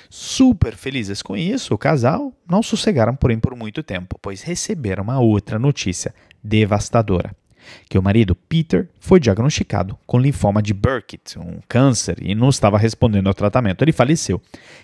Super 0.09 0.75
felizes 0.75 1.21
com 1.21 1.37
isso, 1.37 1.75
o 1.75 1.77
casal 1.77 2.33
não 2.49 2.63
sossegaram, 2.63 3.15
porém, 3.15 3.37
por 3.37 3.55
muito 3.55 3.83
tempo, 3.83 4.17
pois 4.19 4.41
receberam 4.41 5.03
uma 5.03 5.19
outra 5.19 5.59
notícia 5.59 6.11
devastadora 6.43 7.35
que 7.89 7.97
o 7.97 8.03
marido 8.03 8.35
Peter 8.35 8.87
foi 8.99 9.19
diagnosticado 9.19 9.97
com 10.05 10.19
linfoma 10.19 10.61
de 10.61 10.73
Burkitt, 10.73 11.37
um 11.39 11.59
câncer, 11.67 12.17
e 12.21 12.33
não 12.35 12.49
estava 12.49 12.77
respondendo 12.77 13.27
ao 13.27 13.33
tratamento. 13.33 13.83
Ele 13.83 13.91
faleceu 13.91 14.41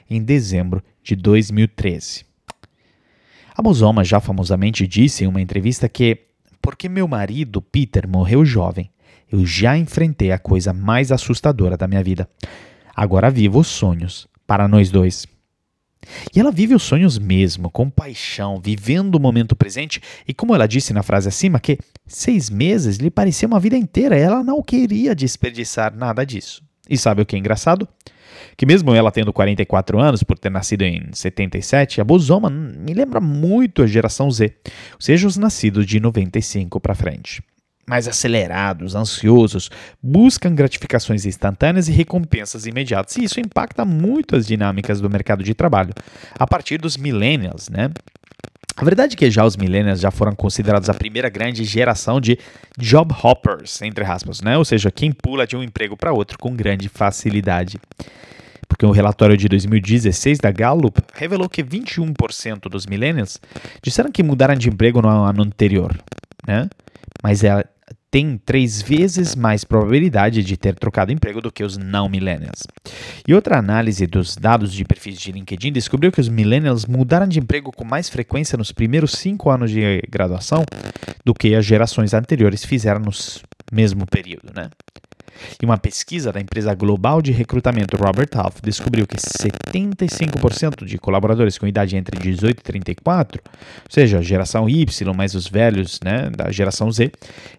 em 0.10 0.22
dezembro 0.22 0.84
de 1.04 1.16
2013. 1.16 2.26
A 3.56 3.62
Bosoma 3.62 4.04
já 4.04 4.20
famosamente 4.20 4.86
disse 4.86 5.24
em 5.24 5.28
uma 5.28 5.42
entrevista 5.42 5.90
que, 5.90 6.20
porque 6.62 6.88
meu 6.88 7.08
marido 7.08 7.62
Peter 7.62 8.08
morreu 8.08 8.46
jovem, 8.46 8.92
eu 9.32 9.46
já 9.46 9.78
enfrentei 9.78 10.32
a 10.32 10.40
coisa 10.40 10.72
mais 10.72 11.12
assustadora 11.12 11.76
da 11.76 11.88
minha 11.88 12.04
vida. 12.04 12.30
Agora 12.96 13.30
vivo 13.30 13.60
os 13.60 13.68
sonhos 13.68 14.28
para 14.46 14.68
nós 14.68 14.90
dois. 14.90 15.28
E 16.34 16.40
ela 16.40 16.52
vive 16.52 16.74
os 16.74 16.84
sonhos 16.84 17.18
mesmo, 17.18 17.70
com 17.70 17.90
paixão, 17.90 18.62
vivendo 18.64 19.16
o 19.16 19.20
momento 19.20 19.56
presente, 19.56 20.02
e 20.28 20.34
como 20.34 20.56
ela 20.56 20.68
disse 20.68 20.94
na 20.94 21.04
frase 21.04 21.28
acima, 21.28 21.60
que 21.60 21.78
seis 22.08 22.50
meses 22.50 22.98
lhe 22.98 23.10
parecia 23.10 23.48
uma 23.48 23.60
vida 23.60 23.78
inteira, 23.78 24.18
ela 24.18 24.44
não 24.44 24.62
queria 24.62 25.14
desperdiçar 25.14 25.96
nada 25.96 26.26
disso. 26.26 26.64
E 26.90 26.98
sabe 26.98 27.22
o 27.22 27.26
que 27.26 27.36
é 27.36 27.40
engraçado? 27.40 27.88
Que 28.56 28.66
mesmo 28.66 28.94
ela 28.94 29.12
tendo 29.12 29.34
44 29.34 30.00
anos, 30.00 30.24
por 30.24 30.38
ter 30.38 30.50
nascido 30.50 30.84
em 30.84 31.10
77, 31.12 32.02
a 32.02 32.04
Bosoma 32.04 32.50
me 32.50 32.94
lembra 32.94 33.20
muito 33.20 33.84
a 33.84 33.88
geração 33.88 34.32
Z, 34.32 34.54
ou 34.94 35.02
seja, 35.02 35.28
os 35.28 35.38
nascidos 35.38 35.86
de 35.86 36.00
95 36.00 36.80
para 36.80 36.96
frente 36.96 37.44
mais 37.90 38.06
acelerados, 38.06 38.96
ansiosos, 38.96 39.72
buscam 40.04 40.54
gratificações 40.54 41.26
instantâneas 41.26 41.88
e 41.88 41.92
recompensas 41.94 42.66
imediatas. 42.66 43.16
E 43.16 43.24
isso 43.24 43.40
impacta 43.40 43.86
muito 43.86 44.36
as 44.36 44.46
dinâmicas 44.46 45.00
do 45.00 45.10
mercado 45.10 45.42
de 45.42 45.54
trabalho 45.54 45.94
a 46.38 46.46
partir 46.46 46.78
dos 46.80 46.98
millennials, 46.98 47.70
né? 47.70 47.90
A 48.80 48.86
verdade 48.86 49.16
é 49.16 49.18
que 49.18 49.32
já 49.32 49.44
os 49.44 49.58
millennials 49.58 50.00
já 50.00 50.12
foram 50.12 50.36
considerados 50.36 50.88
a 50.88 50.94
primeira 50.94 51.30
grande 51.30 51.64
geração 51.64 52.22
de 52.22 52.38
job 52.78 53.12
hoppers, 53.24 53.82
entre 53.82 54.06
aspas, 54.06 54.40
né? 54.40 54.56
Ou 54.56 54.64
seja, 54.64 54.92
quem 54.92 55.12
pula 55.12 55.48
de 55.48 55.58
um 55.58 55.64
emprego 55.64 55.98
para 55.98 56.14
outro 56.14 56.38
com 56.38 56.56
grande 56.56 56.88
facilidade. 56.88 57.80
Porque 58.68 58.86
um 58.86 58.92
relatório 58.92 59.36
de 59.36 59.50
2016 59.50 60.38
da 60.38 60.52
Gallup 60.52 61.02
revelou 61.16 61.50
que 61.50 61.64
21% 61.64 62.70
dos 62.70 62.86
millennials 62.86 63.42
disseram 63.82 64.12
que 64.12 64.22
mudaram 64.22 64.54
de 64.54 64.70
emprego 64.70 65.02
no 65.02 65.10
ano 65.10 65.42
anterior, 65.42 65.98
né? 66.46 66.70
Mas 67.24 67.44
é 67.44 67.66
tem 68.10 68.38
três 68.38 68.82
vezes 68.82 69.36
mais 69.36 69.64
probabilidade 69.64 70.44
de 70.44 70.58
ter 70.58 70.76
trocado 70.76 71.12
emprego 71.12 71.42
do 71.42 71.52
que 71.52 71.64
os 71.64 71.78
não 71.78 72.08
millennials. 72.08 72.64
E 73.28 73.34
outra 73.34 73.58
análise 73.58 74.08
dos 74.08 74.36
dados 74.36 74.72
de 74.72 74.86
perfis 74.86 75.20
de 75.20 75.32
LinkedIn 75.32 75.72
descobriu 75.72 76.12
que 76.12 76.22
os 76.22 76.30
millennials 76.30 76.86
mudaram 76.86 77.28
de 77.28 77.40
emprego 77.40 77.72
com 77.72 77.84
mais 77.84 78.10
frequência 78.10 78.58
nos 78.58 78.72
primeiros 78.72 79.12
cinco 79.12 79.50
anos 79.50 79.72
de 79.72 80.02
graduação 80.10 80.64
do 81.26 81.34
que 81.34 81.54
as 81.54 81.66
gerações 81.66 82.14
anteriores 82.14 82.64
fizeram 82.64 83.02
no 83.02 83.12
mesmo 83.72 84.06
período, 84.06 84.52
né? 84.56 84.70
E 85.62 85.66
uma 85.66 85.78
pesquisa 85.78 86.32
da 86.32 86.40
empresa 86.40 86.74
global 86.74 87.22
de 87.22 87.32
recrutamento 87.32 87.98
Robert 87.98 88.30
Half 88.36 88.62
descobriu 88.62 89.06
que 89.06 89.18
75% 89.18 90.86
de 90.86 90.98
colaboradores 90.98 91.58
com 91.58 91.68
idade 91.68 91.96
entre 91.96 92.20
18 92.20 92.60
e 92.60 92.64
34, 92.64 93.42
ou 93.46 93.52
seja, 93.90 94.22
geração 94.22 94.70
Y 94.70 95.14
mais 95.16 95.36
os 95.36 95.48
velhos 95.48 96.00
né, 96.04 96.30
da 96.30 96.52
geração 96.52 96.92
Z, 96.92 97.12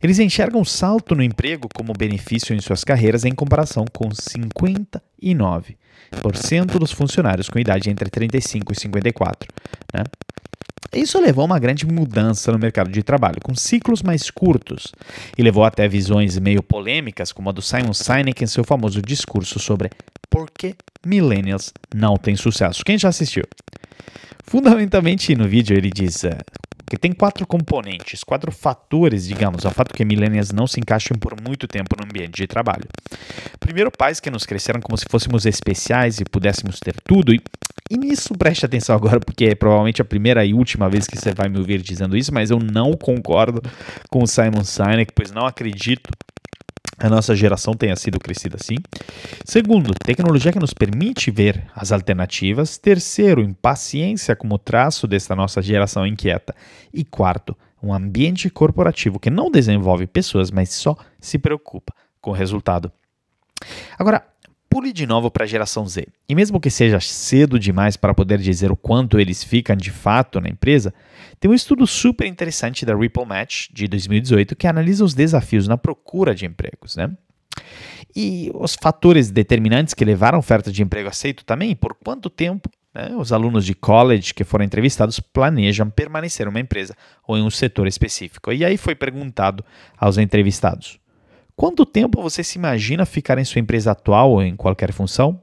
eles 0.02 0.18
enxergam 0.18 0.64
salto 0.64 1.14
no 1.14 1.22
emprego 1.22 1.68
como 1.74 1.92
benefício 1.92 2.54
em 2.54 2.60
suas 2.60 2.84
carreiras 2.84 3.24
em 3.24 3.32
comparação 3.32 3.84
com 3.92 4.08
59% 4.08 6.78
dos 6.78 6.92
funcionários 6.92 7.48
com 7.48 7.58
idade 7.58 7.90
entre 7.90 8.08
35 8.08 8.72
e 8.72 8.76
54. 8.76 9.48
Né? 9.92 10.04
Isso 10.92 11.20
levou 11.20 11.42
a 11.42 11.46
uma 11.46 11.58
grande 11.58 11.86
mudança 11.86 12.50
no 12.50 12.58
mercado 12.58 12.90
de 12.90 13.02
trabalho, 13.02 13.40
com 13.42 13.54
ciclos 13.54 14.02
mais 14.02 14.30
curtos, 14.30 14.92
e 15.36 15.42
levou 15.42 15.64
até 15.64 15.86
visões 15.86 16.38
meio 16.38 16.62
polêmicas, 16.62 17.32
como 17.32 17.50
a 17.50 17.52
do 17.52 17.62
Simon 17.62 17.92
Sinek 17.92 18.42
em 18.42 18.46
seu 18.46 18.64
famoso 18.64 19.02
discurso 19.02 19.58
sobre 19.58 19.90
por 20.30 20.50
que 20.50 20.74
millennials 21.06 21.72
não 21.94 22.16
têm 22.16 22.36
sucesso. 22.36 22.84
Quem 22.84 22.98
já 22.98 23.08
assistiu? 23.08 23.44
Fundamentalmente 24.44 25.34
no 25.34 25.46
vídeo 25.46 25.76
ele 25.76 25.90
diz 25.90 26.24
uh, 26.88 26.90
que 26.90 26.96
tem 26.96 27.12
quatro 27.12 27.46
componentes, 27.46 28.24
quatro 28.24 28.50
fatores, 28.50 29.26
digamos, 29.26 29.64
ao 29.64 29.72
fato 29.72 29.94
que 29.94 30.04
millennials 30.04 30.50
não 30.50 30.66
se 30.66 30.80
encaixam 30.80 31.16
por 31.18 31.40
muito 31.40 31.68
tempo 31.68 31.96
no 31.98 32.04
ambiente 32.04 32.36
de 32.36 32.46
trabalho. 32.46 32.88
Primeiro, 33.60 33.90
pais 33.90 34.20
que 34.20 34.30
nos 34.30 34.46
cresceram 34.46 34.80
como 34.80 34.96
se 34.96 35.04
fôssemos 35.08 35.46
especiais 35.46 36.20
e 36.20 36.24
pudéssemos 36.24 36.80
ter 36.80 36.94
tudo, 37.04 37.34
e 37.34 37.40
e 37.90 37.96
nisso 37.96 38.34
preste 38.34 38.66
atenção 38.66 38.94
agora, 38.94 39.18
porque 39.18 39.46
é 39.46 39.54
provavelmente 39.54 40.02
a 40.02 40.04
primeira 40.04 40.44
e 40.44 40.52
última 40.52 40.90
vez 40.90 41.06
que 41.06 41.16
você 41.16 41.32
vai 41.32 41.48
me 41.48 41.58
ouvir 41.58 41.80
dizendo 41.80 42.18
isso, 42.18 42.34
mas 42.34 42.50
eu 42.50 42.58
não 42.58 42.92
concordo 42.92 43.62
com 44.10 44.22
o 44.22 44.26
Simon 44.26 44.62
Sinek, 44.62 45.12
pois 45.14 45.32
não 45.32 45.46
acredito 45.46 46.10
a 46.98 47.08
nossa 47.08 47.34
geração 47.34 47.74
tenha 47.74 47.94
sido 47.94 48.18
crescida 48.18 48.56
assim. 48.60 48.76
Segundo, 49.44 49.94
tecnologia 49.94 50.52
que 50.52 50.58
nos 50.58 50.74
permite 50.74 51.30
ver 51.30 51.64
as 51.74 51.92
alternativas. 51.92 52.76
Terceiro, 52.76 53.40
impaciência 53.40 54.34
como 54.34 54.58
traço 54.58 55.06
desta 55.06 55.36
nossa 55.36 55.62
geração 55.62 56.06
inquieta. 56.06 56.54
E 56.92 57.04
quarto, 57.04 57.56
um 57.82 57.94
ambiente 57.94 58.50
corporativo 58.50 59.20
que 59.20 59.30
não 59.30 59.50
desenvolve 59.50 60.06
pessoas, 60.06 60.50
mas 60.50 60.70
só 60.70 60.96
se 61.20 61.38
preocupa 61.38 61.94
com 62.20 62.30
o 62.30 62.34
resultado. 62.34 62.90
Agora, 63.98 64.24
Pule 64.70 64.92
de 64.92 65.06
novo 65.06 65.30
para 65.30 65.44
a 65.44 65.46
geração 65.46 65.86
Z. 65.86 66.06
E 66.28 66.34
mesmo 66.34 66.60
que 66.60 66.70
seja 66.70 67.00
cedo 67.00 67.58
demais 67.58 67.96
para 67.96 68.12
poder 68.12 68.38
dizer 68.38 68.70
o 68.70 68.76
quanto 68.76 69.18
eles 69.18 69.42
ficam 69.42 69.74
de 69.74 69.90
fato 69.90 70.40
na 70.40 70.48
empresa, 70.48 70.92
tem 71.40 71.50
um 71.50 71.54
estudo 71.54 71.86
super 71.86 72.26
interessante 72.26 72.84
da 72.84 72.94
Ripple 72.94 73.24
Match 73.24 73.68
de 73.72 73.88
2018 73.88 74.54
que 74.54 74.66
analisa 74.66 75.04
os 75.04 75.14
desafios 75.14 75.66
na 75.66 75.78
procura 75.78 76.34
de 76.34 76.44
empregos, 76.44 76.96
né? 76.96 77.10
E 78.14 78.50
os 78.54 78.74
fatores 78.74 79.30
determinantes 79.30 79.94
que 79.94 80.04
levaram 80.04 80.36
a 80.36 80.40
oferta 80.40 80.70
de 80.70 80.82
emprego 80.82 81.08
aceito 81.08 81.44
também, 81.44 81.74
por 81.74 81.94
quanto 81.94 82.28
tempo 82.28 82.70
né, 82.94 83.14
os 83.16 83.32
alunos 83.32 83.64
de 83.64 83.74
college 83.74 84.34
que 84.34 84.44
foram 84.44 84.64
entrevistados 84.64 85.20
planejam 85.20 85.88
permanecer 85.90 86.46
em 86.46 86.50
uma 86.50 86.60
empresa 86.60 86.96
ou 87.26 87.36
em 87.36 87.42
um 87.42 87.50
setor 87.50 87.86
específico. 87.86 88.52
E 88.52 88.64
aí 88.64 88.76
foi 88.76 88.94
perguntado 88.94 89.64
aos 89.96 90.18
entrevistados: 90.18 90.98
Quanto 91.58 91.84
tempo 91.84 92.22
você 92.22 92.44
se 92.44 92.56
imagina 92.56 93.04
ficar 93.04 93.36
em 93.36 93.44
sua 93.44 93.58
empresa 93.58 93.90
atual 93.90 94.30
ou 94.30 94.40
em 94.40 94.54
qualquer 94.54 94.92
função? 94.92 95.40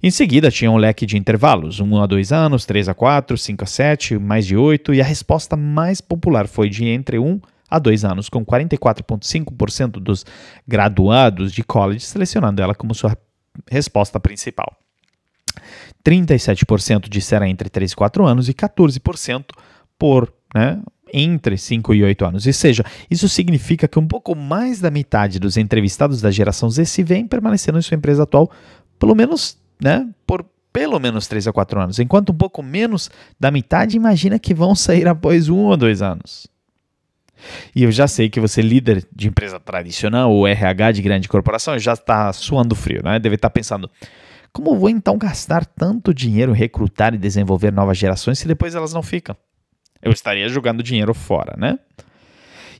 Em 0.00 0.08
seguida, 0.08 0.48
tinha 0.48 0.70
um 0.70 0.76
leque 0.76 1.04
de 1.04 1.18
intervalos, 1.18 1.80
1 1.80 2.00
a 2.00 2.06
2 2.06 2.30
anos, 2.30 2.64
3 2.64 2.88
a 2.88 2.94
4, 2.94 3.36
5 3.36 3.64
a 3.64 3.66
7, 3.66 4.16
mais 4.16 4.46
de 4.46 4.56
8, 4.56 4.94
e 4.94 5.00
a 5.00 5.04
resposta 5.04 5.56
mais 5.56 6.00
popular 6.00 6.46
foi 6.46 6.68
de 6.68 6.84
entre 6.86 7.18
1 7.18 7.40
a 7.68 7.80
2 7.80 8.04
anos, 8.04 8.28
com 8.28 8.46
44,5% 8.46 9.98
dos 9.98 10.24
graduados 10.68 11.52
de 11.52 11.64
college 11.64 12.04
selecionando 12.04 12.62
ela 12.62 12.72
como 12.72 12.94
sua 12.94 13.18
resposta 13.68 14.20
principal. 14.20 14.76
37% 16.04 17.08
disseram 17.08 17.46
entre 17.46 17.68
3 17.68 17.90
e 17.90 17.96
4 17.96 18.24
anos 18.24 18.48
e 18.48 18.54
14% 18.54 19.46
por 19.98 20.32
né, 20.54 20.80
entre 21.12 21.56
5 21.56 21.94
e 21.94 22.02
8 22.02 22.24
anos. 22.24 22.46
Ou 22.46 22.52
seja, 22.52 22.84
isso 23.10 23.28
significa 23.28 23.88
que 23.88 23.98
um 23.98 24.06
pouco 24.06 24.34
mais 24.34 24.80
da 24.80 24.90
metade 24.90 25.38
dos 25.38 25.56
entrevistados 25.56 26.20
da 26.20 26.30
geração 26.30 26.70
Z 26.70 26.84
se 26.84 27.02
vêem 27.02 27.26
permanecendo 27.26 27.78
em 27.78 27.82
sua 27.82 27.96
empresa 27.96 28.22
atual, 28.22 28.50
pelo 28.98 29.14
menos 29.14 29.58
né, 29.82 30.08
por 30.26 30.44
pelo 30.72 31.00
menos 31.00 31.26
3 31.26 31.48
a 31.48 31.52
4 31.52 31.80
anos, 31.80 31.98
enquanto 31.98 32.30
um 32.30 32.36
pouco 32.36 32.62
menos 32.62 33.10
da 33.40 33.50
metade 33.50 33.96
imagina 33.96 34.38
que 34.38 34.54
vão 34.54 34.74
sair 34.74 35.08
após 35.08 35.48
um 35.48 35.64
ou 35.64 35.76
dois 35.76 36.00
anos. 36.00 36.46
E 37.74 37.82
eu 37.84 37.90
já 37.90 38.06
sei 38.06 38.28
que 38.28 38.38
você, 38.38 38.60
líder 38.62 39.06
de 39.14 39.28
empresa 39.28 39.58
tradicional 39.58 40.30
ou 40.30 40.46
RH 40.46 40.92
de 40.92 41.02
grande 41.02 41.28
corporação, 41.28 41.78
já 41.78 41.94
está 41.94 42.32
suando 42.32 42.74
frio, 42.74 43.02
né? 43.02 43.18
Deve 43.18 43.36
estar 43.36 43.48
tá 43.48 43.52
pensando: 43.52 43.90
como 44.52 44.76
vou 44.76 44.90
então 44.90 45.16
gastar 45.16 45.64
tanto 45.64 46.12
dinheiro 46.12 46.52
recrutar 46.52 47.14
e 47.14 47.18
desenvolver 47.18 47.72
novas 47.72 47.98
gerações 47.98 48.38
se 48.38 48.46
depois 48.46 48.74
elas 48.74 48.92
não 48.92 49.02
ficam? 49.02 49.36
Eu 50.02 50.12
estaria 50.12 50.48
jogando 50.48 50.82
dinheiro 50.82 51.12
fora, 51.12 51.54
né? 51.56 51.78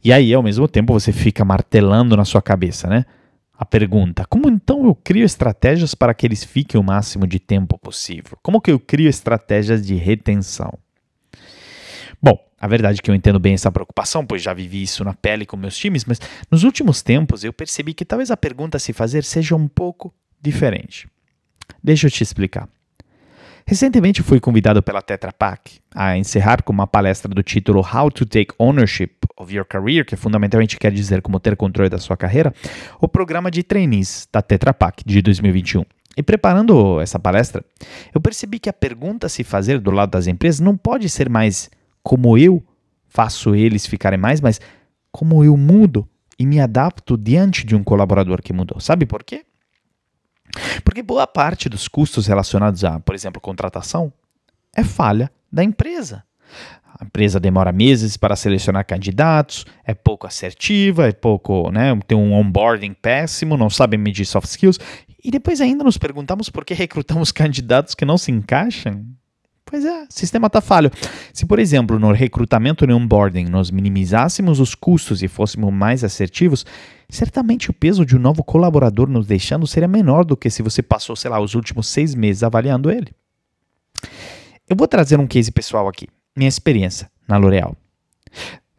E 0.02 0.12
aí, 0.12 0.32
ao 0.32 0.42
mesmo 0.42 0.66
tempo, 0.66 0.92
você 0.92 1.12
fica 1.12 1.44
martelando 1.44 2.16
na 2.16 2.24
sua 2.24 2.40
cabeça, 2.40 2.88
né? 2.88 3.04
A 3.58 3.64
pergunta: 3.66 4.24
como 4.24 4.48
então 4.48 4.86
eu 4.86 4.94
crio 4.94 5.24
estratégias 5.24 5.94
para 5.94 6.14
que 6.14 6.26
eles 6.26 6.42
fiquem 6.42 6.80
o 6.80 6.84
máximo 6.84 7.26
de 7.26 7.38
tempo 7.38 7.78
possível? 7.78 8.38
Como 8.42 8.60
que 8.60 8.70
eu 8.70 8.80
crio 8.80 9.08
estratégias 9.08 9.86
de 9.86 9.94
retenção? 9.94 10.72
Bom, 12.22 12.38
a 12.58 12.66
verdade 12.66 13.00
é 13.00 13.02
que 13.02 13.10
eu 13.10 13.14
entendo 13.14 13.38
bem 13.38 13.54
essa 13.54 13.70
preocupação, 13.70 14.24
pois 14.24 14.42
já 14.42 14.54
vivi 14.54 14.82
isso 14.82 15.04
na 15.04 15.12
pele 15.12 15.44
com 15.44 15.56
meus 15.56 15.76
times, 15.76 16.04
mas 16.06 16.18
nos 16.50 16.64
últimos 16.64 17.02
tempos 17.02 17.44
eu 17.44 17.52
percebi 17.52 17.92
que 17.92 18.04
talvez 18.04 18.30
a 18.30 18.36
pergunta 18.36 18.78
a 18.78 18.80
se 18.80 18.92
fazer 18.92 19.24
seja 19.24 19.54
um 19.54 19.68
pouco 19.68 20.12
diferente. 20.40 21.06
Deixa 21.82 22.06
eu 22.06 22.10
te 22.10 22.22
explicar. 22.22 22.68
Recentemente 23.70 24.20
fui 24.20 24.40
convidado 24.40 24.82
pela 24.82 25.00
Tetra 25.00 25.32
Pak 25.32 25.78
a 25.94 26.18
encerrar 26.18 26.60
com 26.64 26.72
uma 26.72 26.88
palestra 26.88 27.32
do 27.32 27.40
título 27.40 27.80
How 27.80 28.10
to 28.10 28.26
Take 28.26 28.52
Ownership 28.58 29.12
of 29.36 29.54
Your 29.54 29.64
Career, 29.64 30.04
que 30.04 30.16
fundamentalmente 30.16 30.76
quer 30.76 30.90
dizer 30.90 31.22
como 31.22 31.38
ter 31.38 31.54
controle 31.54 31.88
da 31.88 31.96
sua 31.96 32.16
carreira, 32.16 32.52
o 33.00 33.06
programa 33.06 33.48
de 33.48 33.62
trainees 33.62 34.26
da 34.32 34.42
Tetra 34.42 34.74
Pak 34.74 35.04
de 35.06 35.22
2021. 35.22 35.84
E 36.16 36.20
preparando 36.20 37.00
essa 37.00 37.16
palestra, 37.16 37.64
eu 38.12 38.20
percebi 38.20 38.58
que 38.58 38.68
a 38.68 38.72
pergunta 38.72 39.28
a 39.28 39.30
se 39.30 39.44
fazer 39.44 39.78
do 39.78 39.92
lado 39.92 40.10
das 40.10 40.26
empresas 40.26 40.58
não 40.58 40.76
pode 40.76 41.08
ser 41.08 41.30
mais 41.30 41.70
como 42.02 42.36
eu 42.36 42.60
faço 43.06 43.54
eles 43.54 43.86
ficarem 43.86 44.18
mais, 44.18 44.40
mas 44.40 44.60
como 45.12 45.44
eu 45.44 45.56
mudo 45.56 46.08
e 46.36 46.44
me 46.44 46.58
adapto 46.58 47.16
diante 47.16 47.64
de 47.64 47.76
um 47.76 47.84
colaborador 47.84 48.42
que 48.42 48.52
mudou. 48.52 48.80
Sabe 48.80 49.06
por 49.06 49.22
quê? 49.22 49.44
Porque 50.84 51.02
boa 51.02 51.26
parte 51.26 51.68
dos 51.68 51.88
custos 51.88 52.26
relacionados 52.26 52.84
a, 52.84 53.00
por 53.00 53.14
exemplo, 53.14 53.40
contratação 53.40 54.12
é 54.74 54.84
falha 54.84 55.30
da 55.50 55.64
empresa. 55.64 56.24
A 57.00 57.04
empresa 57.04 57.40
demora 57.40 57.72
meses 57.72 58.16
para 58.16 58.36
selecionar 58.36 58.84
candidatos, 58.84 59.64
é 59.86 59.94
pouco 59.94 60.26
assertiva, 60.26 61.08
é 61.08 61.12
pouco, 61.12 61.70
né, 61.70 61.98
tem 62.06 62.16
um 62.16 62.34
onboarding 62.34 62.92
péssimo, 62.92 63.56
não 63.56 63.70
sabe 63.70 63.96
medir 63.96 64.26
soft 64.26 64.48
skills, 64.48 64.78
e 65.22 65.30
depois 65.30 65.62
ainda 65.62 65.82
nos 65.82 65.96
perguntamos 65.96 66.50
por 66.50 66.64
que 66.64 66.74
recrutamos 66.74 67.32
candidatos 67.32 67.94
que 67.94 68.04
não 68.04 68.18
se 68.18 68.30
encaixam. 68.30 69.06
Pois 69.70 69.84
é, 69.84 70.02
o 70.02 70.06
sistema 70.10 70.48
está 70.48 70.60
falho. 70.60 70.90
Se, 71.32 71.46
por 71.46 71.60
exemplo, 71.60 71.96
no 71.96 72.10
recrutamento 72.10 72.84
e 72.84 72.92
onboarding 72.92 73.44
nós 73.44 73.70
minimizássemos 73.70 74.58
os 74.58 74.74
custos 74.74 75.22
e 75.22 75.28
fôssemos 75.28 75.72
mais 75.72 76.02
assertivos, 76.02 76.66
certamente 77.08 77.70
o 77.70 77.72
peso 77.72 78.04
de 78.04 78.16
um 78.16 78.18
novo 78.18 78.42
colaborador 78.42 79.08
nos 79.08 79.28
deixando 79.28 79.68
seria 79.68 79.86
menor 79.86 80.24
do 80.24 80.36
que 80.36 80.50
se 80.50 80.60
você 80.60 80.82
passou, 80.82 81.14
sei 81.14 81.30
lá, 81.30 81.38
os 81.38 81.54
últimos 81.54 81.86
seis 81.86 82.16
meses 82.16 82.42
avaliando 82.42 82.90
ele. 82.90 83.12
Eu 84.68 84.74
vou 84.74 84.88
trazer 84.88 85.20
um 85.20 85.26
case 85.26 85.52
pessoal 85.52 85.86
aqui, 85.86 86.08
minha 86.36 86.48
experiência 86.48 87.08
na 87.28 87.36
L'Oréal. 87.36 87.76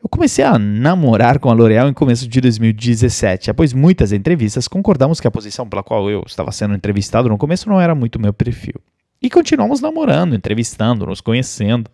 Eu 0.04 0.10
comecei 0.10 0.43
a 0.43 0.60
namorar 0.60 1.39
com 1.39 1.49
a 1.49 1.54
L'Oréal 1.54 1.88
em 1.88 1.93
começo 1.93 2.27
de 2.27 2.41
2017. 2.41 3.49
Após 3.49 3.71
muitas 3.71 4.12
entrevistas, 4.12 4.67
concordamos 4.67 5.21
que 5.21 5.27
a 5.27 5.32
posição 5.32 5.69
pela 5.69 5.84
qual 5.84 6.10
eu 6.10 6.21
estava 6.27 6.51
sendo 6.51 6.75
entrevistado 6.75 7.30
no 7.30 7.38
começo 7.38 7.69
não 7.69 7.80
era 7.80 7.95
muito 7.95 8.19
meu 8.19 8.34
perfil. 8.34 8.75
E 9.22 9.30
continuamos 9.30 9.80
namorando, 9.80 10.36
entrevistando, 10.36 11.06
nos 11.06 11.22
conhecendo, 11.22 11.90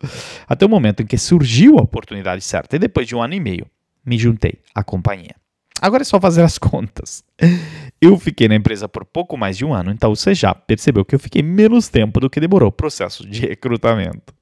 até 0.48 0.64
o 0.64 0.68
momento 0.68 1.02
em 1.02 1.06
que 1.06 1.18
surgiu 1.18 1.78
a 1.78 1.82
oportunidade 1.82 2.42
certa. 2.42 2.76
E 2.76 2.78
depois 2.78 3.06
de 3.06 3.14
um 3.14 3.22
ano 3.22 3.34
e 3.34 3.40
meio, 3.40 3.66
me 4.04 4.16
juntei 4.16 4.60
à 4.74 4.82
companhia. 4.82 5.34
Agora 5.80 6.02
é 6.02 6.04
só 6.04 6.18
fazer 6.18 6.42
as 6.42 6.56
contas. 6.58 7.22
Eu 8.00 8.18
fiquei 8.18 8.48
na 8.48 8.54
empresa 8.54 8.88
por 8.88 9.04
pouco 9.04 9.36
mais 9.36 9.56
de 9.56 9.64
um 9.64 9.74
ano, 9.74 9.90
então 9.90 10.14
você 10.14 10.34
já 10.34 10.54
percebeu 10.54 11.04
que 11.04 11.14
eu 11.14 11.18
fiquei 11.18 11.42
menos 11.42 11.88
tempo 11.88 12.18
do 12.18 12.30
que 12.30 12.40
demorou 12.40 12.70
o 12.70 12.72
processo 12.72 13.28
de 13.28 13.42
recrutamento. 13.42 14.34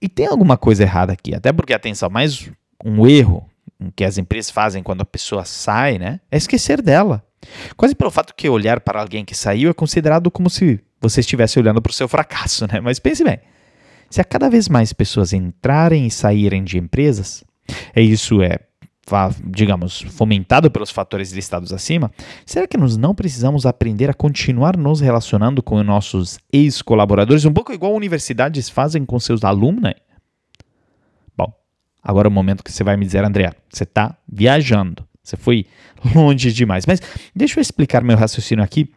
E 0.00 0.08
tem 0.08 0.26
alguma 0.26 0.56
coisa 0.56 0.82
errada 0.82 1.12
aqui, 1.12 1.34
até 1.34 1.52
porque, 1.52 1.74
atenção, 1.74 2.08
mais 2.08 2.48
um 2.84 3.06
erro 3.06 3.48
que 3.96 4.04
as 4.04 4.16
empresas 4.16 4.50
fazem 4.50 4.82
quando 4.82 5.00
a 5.00 5.06
pessoa 5.06 5.44
sai, 5.44 5.98
né, 5.98 6.20
é 6.30 6.36
esquecer 6.36 6.80
dela. 6.80 7.24
Quase 7.76 7.94
pelo 7.94 8.10
fato 8.10 8.34
que 8.34 8.48
olhar 8.48 8.80
para 8.80 9.00
alguém 9.00 9.24
que 9.24 9.34
saiu 9.34 9.70
é 9.70 9.74
considerado 9.74 10.30
como 10.30 10.48
se 10.48 10.80
você 11.02 11.20
estivesse 11.20 11.58
olhando 11.58 11.82
para 11.82 11.90
o 11.90 11.94
seu 11.94 12.08
fracasso, 12.08 12.66
né? 12.72 12.80
Mas 12.80 12.98
pense 12.98 13.24
bem, 13.24 13.40
se 14.08 14.20
a 14.20 14.24
cada 14.24 14.48
vez 14.48 14.68
mais 14.68 14.92
pessoas 14.92 15.32
entrarem 15.32 16.06
e 16.06 16.10
saírem 16.10 16.62
de 16.62 16.78
empresas, 16.78 17.44
e 17.96 18.00
isso 18.00 18.42
é, 18.42 18.58
digamos, 19.46 20.02
fomentado 20.02 20.70
pelos 20.70 20.90
fatores 20.90 21.32
listados 21.32 21.72
acima, 21.72 22.10
será 22.46 22.66
que 22.66 22.76
nós 22.76 22.96
não 22.96 23.14
precisamos 23.14 23.66
aprender 23.66 24.08
a 24.08 24.14
continuar 24.14 24.76
nos 24.76 25.00
relacionando 25.00 25.62
com 25.62 25.82
nossos 25.82 26.38
ex-colaboradores, 26.52 27.44
um 27.44 27.52
pouco 27.52 27.72
igual 27.72 27.94
universidades 27.94 28.68
fazem 28.68 29.04
com 29.04 29.18
seus 29.18 29.44
alunos? 29.44 29.94
Bom, 31.36 31.52
agora 32.02 32.28
é 32.28 32.30
o 32.30 32.32
momento 32.32 32.62
que 32.62 32.70
você 32.70 32.84
vai 32.84 32.96
me 32.96 33.04
dizer, 33.04 33.24
André, 33.24 33.52
você 33.70 33.84
está 33.84 34.16
viajando, 34.30 35.04
você 35.22 35.36
foi 35.36 35.66
longe 36.14 36.52
demais. 36.52 36.86
Mas 36.86 37.00
deixa 37.34 37.58
eu 37.58 37.62
explicar 37.62 38.02
meu 38.04 38.16
raciocínio 38.16 38.62
aqui 38.62 38.92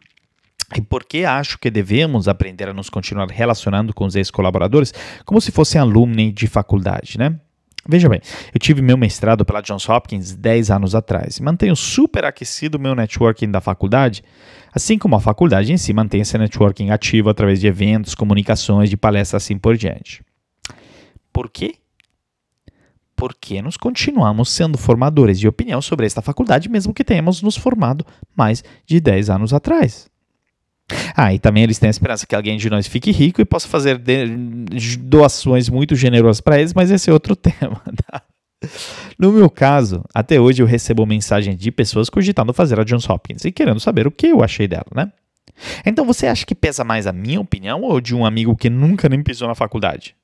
e 0.73 0.81
por 0.81 1.03
que 1.03 1.25
acho 1.25 1.59
que 1.59 1.69
devemos 1.69 2.27
aprender 2.27 2.69
a 2.69 2.73
nos 2.73 2.89
continuar 2.89 3.29
relacionando 3.29 3.93
com 3.93 4.05
os 4.05 4.15
ex-colaboradores 4.15 4.93
como 5.25 5.39
se 5.39 5.51
fossem 5.51 5.79
alumni 5.79 6.31
de 6.31 6.47
faculdade, 6.47 7.17
né? 7.17 7.39
Veja 7.87 8.09
bem, 8.09 8.19
eu 8.51 8.59
tive 8.59 8.81
meu 8.81 8.97
mestrado 8.97 9.45
pela 9.45 9.61
Johns 9.61 9.87
Hopkins 9.87 10.33
10 10.33 10.71
anos 10.71 10.95
atrás 10.95 11.39
mantenho 11.39 11.75
super 11.75 12.25
aquecido 12.25 12.79
meu 12.79 12.95
networking 12.95 13.51
da 13.51 13.61
faculdade, 13.61 14.23
assim 14.73 14.97
como 14.97 15.15
a 15.15 15.19
faculdade 15.19 15.71
em 15.71 15.77
si 15.77 15.93
mantém 15.93 16.21
esse 16.21 16.35
networking 16.35 16.89
ativo 16.89 17.29
através 17.29 17.59
de 17.59 17.67
eventos, 17.67 18.15
comunicações, 18.15 18.89
de 18.89 18.97
palestras 18.97 19.43
assim 19.43 19.57
por 19.57 19.77
diante. 19.77 20.23
Por 21.31 21.47
quê? 21.47 21.75
Porque 23.15 23.61
nós 23.61 23.77
continuamos 23.77 24.49
sendo 24.49 24.79
formadores 24.79 25.39
de 25.39 25.47
opinião 25.47 25.79
sobre 25.79 26.07
esta 26.07 26.23
faculdade, 26.23 26.67
mesmo 26.67 26.93
que 26.93 27.03
tenhamos 27.03 27.41
nos 27.43 27.55
formado 27.55 28.03
mais 28.35 28.63
de 28.85 28.99
10 28.99 29.29
anos 29.29 29.53
atrás. 29.53 30.09
Ah, 31.15 31.33
e 31.33 31.39
também 31.39 31.63
eles 31.63 31.79
têm 31.79 31.87
a 31.87 31.91
esperança 31.91 32.27
que 32.27 32.35
alguém 32.35 32.57
de 32.57 32.69
nós 32.69 32.87
fique 32.87 33.11
rico 33.11 33.41
e 33.41 33.45
possa 33.45 33.67
fazer 33.67 33.99
doações 34.99 35.67
muito 35.69 35.95
generosas 35.95 36.41
para 36.41 36.59
eles, 36.59 36.73
mas 36.73 36.91
esse 36.91 37.09
é 37.09 37.13
outro 37.13 37.35
tema. 37.35 37.81
Tá? 38.05 38.21
No 39.17 39.31
meu 39.31 39.49
caso, 39.49 40.03
até 40.13 40.39
hoje 40.39 40.61
eu 40.61 40.67
recebo 40.67 41.05
mensagens 41.05 41.57
de 41.57 41.71
pessoas 41.71 42.09
cogitando 42.09 42.53
fazer 42.53 42.79
a 42.79 42.83
Johns 42.83 43.09
Hopkins 43.09 43.45
e 43.45 43.51
querendo 43.51 43.79
saber 43.79 44.07
o 44.07 44.11
que 44.11 44.27
eu 44.27 44.43
achei 44.43 44.67
dela, 44.67 44.85
né? 44.93 45.11
Então 45.85 46.05
você 46.05 46.27
acha 46.27 46.45
que 46.45 46.53
pesa 46.53 46.83
mais 46.83 47.07
a 47.07 47.13
minha 47.13 47.39
opinião 47.39 47.81
ou 47.81 48.01
de 48.01 48.13
um 48.13 48.25
amigo 48.25 48.55
que 48.55 48.69
nunca 48.69 49.07
nem 49.07 49.23
pisou 49.23 49.47
na 49.47 49.55
faculdade? 49.55 50.15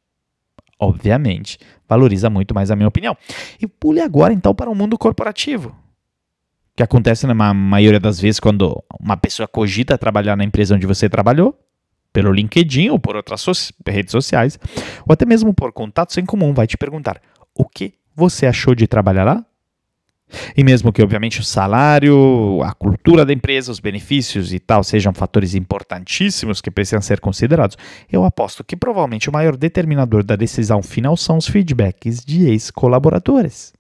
Obviamente, 0.78 1.58
valoriza 1.88 2.30
muito 2.30 2.54
mais 2.54 2.72
a 2.72 2.76
minha 2.76 2.88
opinião. 2.88 3.16
E 3.62 3.68
pule 3.68 4.02
agora 4.02 4.34
então 4.34 4.54
para 4.54 4.70
o 4.70 4.76
mundo 4.76 4.98
corporativo 4.98 5.76
que 6.82 6.84
acontece 6.84 7.28
na 7.28 7.54
maioria 7.54 8.00
das 8.00 8.20
vezes 8.20 8.40
quando 8.40 8.84
uma 9.00 9.16
pessoa 9.16 9.48
cogita 9.48 9.98
trabalhar 9.98 10.36
na 10.36 10.44
empresa 10.44 10.76
onde 10.76 10.88
você 10.88 11.08
trabalhou, 11.08 11.58
pelo 12.12 12.32
LinkedIn 12.32 12.90
ou 12.90 13.00
por 13.00 13.16
outras 13.16 13.42
so 13.42 13.52
redes 13.88 14.12
sociais, 14.12 14.60
ou 15.08 15.14
até 15.14 15.26
mesmo 15.26 15.54
por 15.54 15.72
contatos 15.72 16.18
em 16.18 16.26
comum, 16.26 16.54
vai 16.54 16.66
te 16.66 16.78
perguntar: 16.78 17.22
o 17.54 17.66
que 17.66 17.94
você 18.16 18.48
achou 18.48 18.74
de 18.74 18.88
trabalhar 18.88 19.24
lá? 19.24 19.46
E 20.56 20.64
mesmo 20.64 20.94
que, 20.94 21.04
obviamente, 21.04 21.42
o 21.42 21.44
salário, 21.44 22.62
a 22.64 22.74
cultura 22.74 23.26
da 23.26 23.34
empresa, 23.34 23.70
os 23.70 23.82
benefícios 23.82 24.54
e 24.54 24.60
tal 24.60 24.82
sejam 24.82 25.14
fatores 25.14 25.54
importantíssimos 25.54 26.62
que 26.62 26.72
precisam 26.72 27.02
ser 27.02 27.20
considerados, 27.20 27.78
eu 28.10 28.24
aposto 28.24 28.64
que 28.64 28.78
provavelmente 28.78 29.30
o 29.30 29.34
maior 29.34 29.58
determinador 29.58 30.24
da 30.24 30.38
decisão 30.38 30.82
final 30.82 31.18
são 31.18 31.38
os 31.38 31.48
feedbacks 31.48 32.24
de 32.24 32.48
ex-colaboradores. 32.48 33.74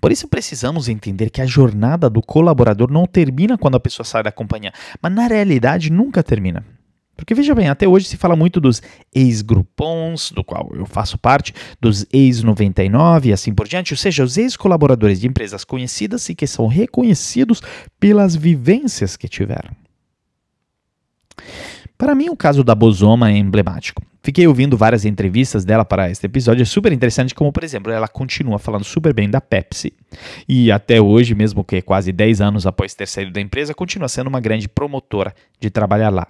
Por 0.00 0.12
isso 0.12 0.28
precisamos 0.28 0.88
entender 0.88 1.30
que 1.30 1.40
a 1.40 1.46
jornada 1.46 2.08
do 2.08 2.22
colaborador 2.22 2.90
não 2.90 3.06
termina 3.06 3.58
quando 3.58 3.76
a 3.76 3.80
pessoa 3.80 4.04
sai 4.04 4.22
da 4.22 4.32
companhia, 4.32 4.72
mas 5.00 5.12
na 5.12 5.26
realidade 5.26 5.90
nunca 5.90 6.22
termina. 6.22 6.64
Porque 7.14 7.34
veja 7.34 7.54
bem, 7.54 7.68
até 7.68 7.86
hoje 7.86 8.06
se 8.06 8.16
fala 8.16 8.34
muito 8.34 8.60
dos 8.60 8.82
ex-grupons, 9.14 10.32
do 10.32 10.42
qual 10.42 10.70
eu 10.74 10.86
faço 10.86 11.18
parte, 11.18 11.54
dos 11.80 12.06
ex-99 12.12 13.26
e 13.26 13.32
assim 13.32 13.54
por 13.54 13.68
diante, 13.68 13.92
ou 13.92 13.96
seja, 13.96 14.24
os 14.24 14.36
ex-colaboradores 14.36 15.20
de 15.20 15.28
empresas 15.28 15.62
conhecidas 15.62 16.28
e 16.28 16.34
que 16.34 16.46
são 16.46 16.66
reconhecidos 16.66 17.62
pelas 18.00 18.34
vivências 18.34 19.16
que 19.16 19.28
tiveram. 19.28 19.70
Para 21.96 22.14
mim, 22.14 22.30
o 22.30 22.36
caso 22.36 22.64
da 22.64 22.74
Bosoma 22.74 23.30
é 23.30 23.36
emblemático. 23.36 24.02
Fiquei 24.22 24.46
ouvindo 24.46 24.76
várias 24.76 25.04
entrevistas 25.04 25.64
dela 25.64 25.84
para 25.84 26.08
este 26.08 26.26
episódio, 26.26 26.62
é 26.62 26.64
super 26.64 26.92
interessante 26.92 27.34
como, 27.34 27.52
por 27.52 27.64
exemplo, 27.64 27.90
ela 27.90 28.06
continua 28.06 28.56
falando 28.58 28.84
super 28.84 29.12
bem 29.12 29.28
da 29.28 29.40
Pepsi 29.40 29.92
e 30.48 30.70
até 30.70 31.00
hoje, 31.00 31.34
mesmo 31.34 31.64
que 31.64 31.82
quase 31.82 32.12
10 32.12 32.40
anos 32.40 32.64
após 32.64 32.94
ter 32.94 33.08
saído 33.08 33.32
da 33.32 33.40
empresa, 33.40 33.74
continua 33.74 34.08
sendo 34.08 34.28
uma 34.28 34.40
grande 34.40 34.68
promotora 34.68 35.34
de 35.58 35.70
trabalhar 35.70 36.10
lá. 36.10 36.28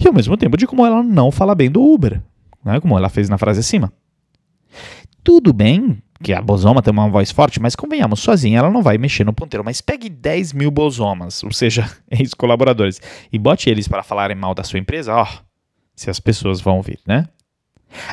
E 0.00 0.06
ao 0.06 0.14
mesmo 0.14 0.36
tempo 0.36 0.56
de 0.56 0.66
como 0.66 0.86
ela 0.86 1.02
não 1.02 1.32
fala 1.32 1.56
bem 1.56 1.68
do 1.68 1.82
Uber, 1.82 2.22
né, 2.64 2.78
como 2.78 2.96
ela 2.96 3.08
fez 3.08 3.28
na 3.28 3.36
frase 3.36 3.60
acima. 3.60 3.92
Tudo 5.24 5.52
bem 5.52 6.00
que 6.22 6.32
a 6.32 6.40
Bosoma 6.40 6.82
tem 6.82 6.92
uma 6.92 7.08
voz 7.08 7.30
forte, 7.30 7.60
mas 7.60 7.76
convenhamos, 7.76 8.20
sozinha 8.20 8.58
ela 8.58 8.70
não 8.70 8.82
vai 8.82 8.96
mexer 8.96 9.24
no 9.24 9.32
ponteiro. 9.32 9.64
Mas 9.64 9.80
pegue 9.80 10.08
10 10.08 10.52
mil 10.52 10.70
Bosomas, 10.70 11.42
ou 11.42 11.52
seja, 11.52 11.88
ex-colaboradores, 12.10 13.00
e 13.32 13.38
bote 13.38 13.68
eles 13.70 13.88
para 13.88 14.02
falarem 14.02 14.36
mal 14.36 14.54
da 14.54 14.64
sua 14.64 14.78
empresa, 14.78 15.14
ó, 15.14 15.26
se 15.98 16.08
as 16.08 16.20
pessoas 16.20 16.60
vão 16.60 16.76
ouvir, 16.76 17.00
né? 17.06 17.26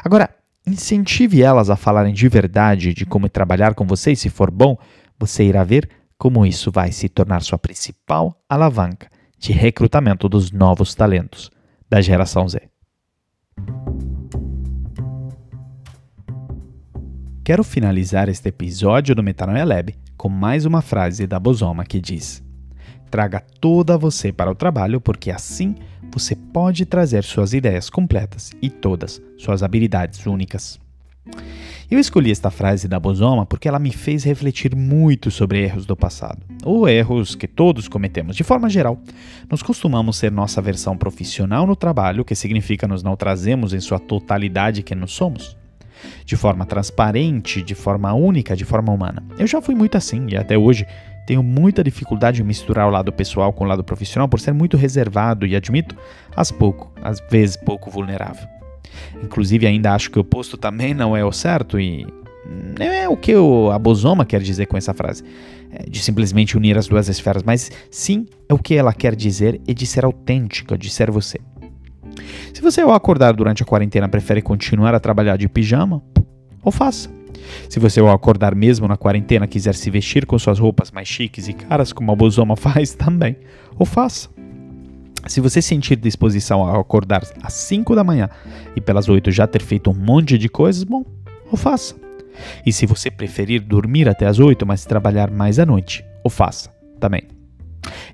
Agora, 0.03 0.29
incentive 0.65 1.43
elas 1.43 1.69
a 1.69 1.75
falarem 1.75 2.13
de 2.13 2.27
verdade 2.27 2.93
de 2.93 3.05
como 3.05 3.29
trabalhar 3.29 3.75
com 3.75 3.85
você 3.85 4.13
e 4.13 4.15
se 4.15 4.29
for 4.29 4.49
bom, 4.49 4.75
você 5.19 5.43
irá 5.43 5.63
ver 5.63 5.87
como 6.17 6.45
isso 6.45 6.71
vai 6.71 6.91
se 6.91 7.07
tornar 7.07 7.43
sua 7.43 7.59
principal 7.59 8.41
alavanca 8.49 9.07
de 9.37 9.53
recrutamento 9.53 10.27
dos 10.27 10.51
novos 10.51 10.95
talentos 10.95 11.51
da 11.87 12.01
geração 12.01 12.49
Z. 12.49 12.61
Quero 17.43 17.63
finalizar 17.63 18.27
este 18.27 18.49
episódio 18.49 19.13
do 19.13 19.21
Metanoia 19.21 19.63
Lab 19.63 19.93
com 20.17 20.27
mais 20.27 20.65
uma 20.65 20.81
frase 20.81 21.27
da 21.27 21.39
Bosoma 21.39 21.85
que 21.85 22.01
diz: 22.01 22.43
Traga 23.11 23.39
toda 23.61 23.95
você 23.95 24.31
para 24.31 24.49
o 24.49 24.55
trabalho, 24.55 24.99
porque 24.99 25.29
assim 25.29 25.75
você 26.15 26.33
pode 26.33 26.85
trazer 26.85 27.25
suas 27.25 27.53
ideias 27.53 27.89
completas 27.89 28.51
e 28.61 28.69
todas 28.69 29.21
suas 29.37 29.61
habilidades 29.61 30.25
únicas. 30.25 30.79
Eu 31.91 31.99
escolhi 31.99 32.31
esta 32.31 32.49
frase 32.49 32.87
da 32.87 32.97
Bosoma 32.97 33.45
porque 33.45 33.67
ela 33.67 33.79
me 33.79 33.91
fez 33.91 34.23
refletir 34.23 34.73
muito 34.73 35.29
sobre 35.29 35.61
erros 35.61 35.85
do 35.85 35.93
passado, 35.93 36.41
ou 36.63 36.87
erros 36.87 37.35
que 37.35 37.49
todos 37.49 37.89
cometemos. 37.89 38.37
De 38.37 38.45
forma 38.45 38.69
geral, 38.69 38.97
nós 39.49 39.61
costumamos 39.61 40.15
ser 40.15 40.31
nossa 40.31 40.61
versão 40.61 40.95
profissional 40.95 41.67
no 41.67 41.75
trabalho, 41.75 42.23
que 42.23 42.33
significa 42.33 42.87
nos 42.87 43.03
não 43.03 43.17
trazemos 43.17 43.73
em 43.73 43.81
sua 43.81 43.99
totalidade 43.99 44.83
quem 44.83 44.97
nós 44.97 45.11
somos 45.11 45.57
de 46.25 46.35
forma 46.37 46.65
transparente, 46.65 47.61
de 47.61 47.75
forma 47.75 48.13
única, 48.13 48.55
de 48.55 48.63
forma 48.63 48.93
humana. 48.93 49.23
Eu 49.37 49.47
já 49.47 49.61
fui 49.61 49.75
muito 49.75 49.97
assim 49.97 50.27
e 50.29 50.37
até 50.37 50.57
hoje 50.57 50.85
tenho 51.25 51.41
muita 51.41 51.83
dificuldade 51.83 52.41
em 52.41 52.45
misturar 52.45 52.87
o 52.87 52.91
lado 52.91 53.11
pessoal 53.11 53.51
com 53.51 53.63
o 53.63 53.67
lado 53.67 53.83
profissional 53.83 54.27
por 54.27 54.39
ser 54.39 54.53
muito 54.53 54.77
reservado 54.77 55.45
e 55.45 55.55
admito, 55.55 55.95
às 56.35 56.51
pouco, 56.51 56.91
às 57.01 57.19
vezes 57.29 57.57
pouco 57.57 57.89
vulnerável. 57.89 58.47
Inclusive 59.23 59.65
ainda 59.65 59.93
acho 59.93 60.11
que 60.11 60.17
o 60.17 60.21
oposto 60.21 60.57
também 60.57 60.93
não 60.93 61.15
é 61.15 61.23
o 61.25 61.31
certo 61.31 61.79
e 61.79 62.05
não 62.79 62.85
é 62.85 63.09
o 63.09 63.17
que 63.17 63.33
a 63.73 63.79
Bosoma 63.79 64.25
quer 64.25 64.41
dizer 64.41 64.67
com 64.67 64.77
essa 64.77 64.93
frase, 64.93 65.23
é 65.71 65.89
de 65.89 65.99
simplesmente 65.99 66.55
unir 66.55 66.77
as 66.77 66.87
duas 66.87 67.07
esferas, 67.09 67.43
mas 67.43 67.71
sim 67.89 68.27
é 68.47 68.53
o 68.53 68.59
que 68.59 68.75
ela 68.75 68.93
quer 68.93 69.15
dizer 69.15 69.59
e 69.67 69.73
de 69.73 69.85
ser 69.85 70.05
autêntica, 70.05 70.77
de 70.77 70.89
ser 70.89 71.09
você. 71.09 71.39
Se 72.53 72.61
você 72.61 72.81
ao 72.81 72.93
acordar 72.93 73.33
durante 73.33 73.63
a 73.63 73.65
quarentena 73.65 74.07
prefere 74.07 74.41
continuar 74.41 74.93
a 74.93 74.99
trabalhar 74.99 75.37
de 75.37 75.49
pijama, 75.49 76.01
ou 76.63 76.71
faça. 76.71 77.09
Se 77.69 77.79
você 77.79 77.99
ao 77.99 78.09
acordar 78.09 78.55
mesmo 78.55 78.87
na 78.87 78.97
quarentena 78.97 79.47
quiser 79.47 79.75
se 79.75 79.89
vestir 79.89 80.25
com 80.25 80.37
suas 80.37 80.59
roupas 80.59 80.91
mais 80.91 81.07
chiques 81.07 81.47
e 81.47 81.53
caras 81.53 81.91
como 81.91 82.11
a 82.11 82.15
Bosoma 82.15 82.55
faz 82.57 82.93
também, 82.93 83.35
ou 83.77 83.85
faça. 83.85 84.29
Se 85.27 85.41
você 85.41 85.61
sentir 85.61 85.95
disposição 85.95 86.61
ao 86.61 86.79
acordar 86.79 87.23
às 87.41 87.53
5 87.53 87.95
da 87.95 88.03
manhã 88.03 88.29
e 88.75 88.81
pelas 88.81 89.09
8 89.09 89.31
já 89.31 89.47
ter 89.47 89.61
feito 89.61 89.89
um 89.89 89.93
monte 89.93 90.37
de 90.37 90.47
coisas, 90.47 90.83
bom, 90.83 91.03
ou 91.51 91.57
faça. 91.57 91.95
E 92.65 92.71
se 92.71 92.85
você 92.85 93.09
preferir 93.09 93.61
dormir 93.61 94.07
até 94.07 94.27
as 94.27 94.39
8, 94.39 94.65
mas 94.65 94.85
trabalhar 94.85 95.31
mais 95.31 95.57
à 95.57 95.65
noite, 95.65 96.05
ou 96.23 96.29
faça 96.29 96.69
também. 96.99 97.23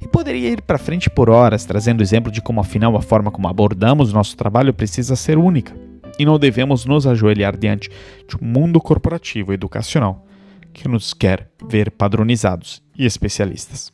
E 0.02 0.08
poderia 0.08 0.50
ir 0.50 0.62
para 0.62 0.78
frente 0.78 1.10
por 1.10 1.30
horas, 1.30 1.66
trazendo 1.66 2.04
exemplo 2.04 2.32
de 2.32 2.42
como, 2.42 2.60
afinal, 2.60 2.96
a 2.96 3.02
forma 3.02 3.32
como 3.32 3.48
abordamos 3.48 4.14
nosso 4.14 4.36
trabalho 4.36 4.74
precisa 4.74 5.16
ser 5.16 5.38
única. 5.38 5.74
E 6.20 6.26
não 6.26 6.38
devemos 6.38 6.86
nos 6.86 7.08
ajoelhar 7.08 7.58
diante 7.58 7.90
de 8.28 8.36
um 8.42 8.46
mundo 8.46 8.80
corporativo 8.80 9.54
educacional 9.54 10.26
que 10.74 10.88
nos 10.88 11.14
quer 11.14 11.50
ver 11.68 11.92
padronizados 11.92 12.82
e 12.98 13.06
especialistas. 13.06 13.92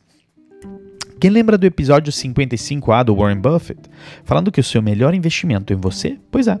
Quem 1.20 1.30
lembra 1.30 1.58
do 1.58 1.66
episódio 1.66 2.12
55A 2.12 3.04
do 3.04 3.16
Warren 3.16 3.40
Buffett, 3.40 3.80
falando 4.24 4.52
que 4.52 4.60
o 4.60 4.64
seu 4.64 4.80
melhor 4.80 5.14
investimento 5.14 5.72
é 5.72 5.76
em 5.76 5.78
você? 5.78 6.16
Pois 6.30 6.46
é, 6.46 6.60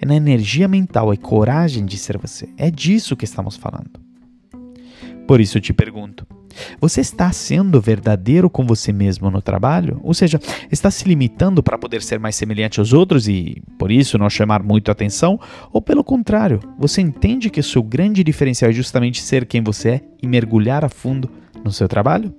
é 0.00 0.06
na 0.06 0.14
energia 0.14 0.68
mental 0.68 1.12
e 1.12 1.16
coragem 1.16 1.84
de 1.84 1.98
ser 1.98 2.16
você. 2.16 2.48
É 2.56 2.70
disso 2.70 3.16
que 3.16 3.24
estamos 3.24 3.56
falando. 3.56 4.09
Por 5.30 5.40
isso 5.40 5.58
eu 5.58 5.62
te 5.62 5.72
pergunto: 5.72 6.26
você 6.80 7.00
está 7.00 7.30
sendo 7.30 7.80
verdadeiro 7.80 8.50
com 8.50 8.66
você 8.66 8.92
mesmo 8.92 9.30
no 9.30 9.40
trabalho? 9.40 10.00
Ou 10.02 10.12
seja, 10.12 10.40
está 10.72 10.90
se 10.90 11.08
limitando 11.08 11.62
para 11.62 11.78
poder 11.78 12.02
ser 12.02 12.18
mais 12.18 12.34
semelhante 12.34 12.80
aos 12.80 12.92
outros 12.92 13.28
e, 13.28 13.62
por 13.78 13.92
isso, 13.92 14.18
não 14.18 14.28
chamar 14.28 14.60
muito 14.60 14.90
atenção? 14.90 15.38
Ou, 15.72 15.80
pelo 15.80 16.02
contrário, 16.02 16.58
você 16.76 17.00
entende 17.00 17.48
que 17.48 17.60
o 17.60 17.62
seu 17.62 17.80
grande 17.80 18.24
diferencial 18.24 18.72
é 18.72 18.74
justamente 18.74 19.22
ser 19.22 19.46
quem 19.46 19.62
você 19.62 19.88
é 19.88 20.00
e 20.20 20.26
mergulhar 20.26 20.84
a 20.84 20.88
fundo 20.88 21.30
no 21.62 21.70
seu 21.70 21.86
trabalho? 21.86 22.34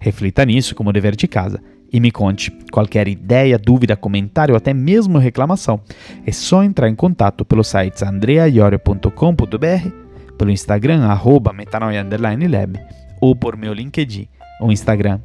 Reflita 0.00 0.44
nisso 0.44 0.74
como 0.74 0.92
dever 0.92 1.14
de 1.14 1.28
casa 1.28 1.62
e 1.92 2.00
me 2.00 2.10
conte 2.10 2.50
qualquer 2.72 3.06
ideia, 3.06 3.56
dúvida, 3.56 3.96
comentário 3.96 4.54
ou 4.54 4.56
até 4.56 4.74
mesmo 4.74 5.16
reclamação. 5.16 5.80
É 6.26 6.32
só 6.32 6.64
entrar 6.64 6.88
em 6.88 6.96
contato 6.96 7.44
pelo 7.44 7.62
site 7.62 8.04
andreaiorio.com.br, 8.04 10.09
pelo 10.40 10.50
Instagram, 10.50 11.04
arroba 11.04 11.52
metanoia_lab 11.52 12.80
ou 13.20 13.36
por 13.36 13.58
meu 13.58 13.74
LinkedIn 13.74 14.26
ou 14.58 14.72
Instagram. 14.72 15.20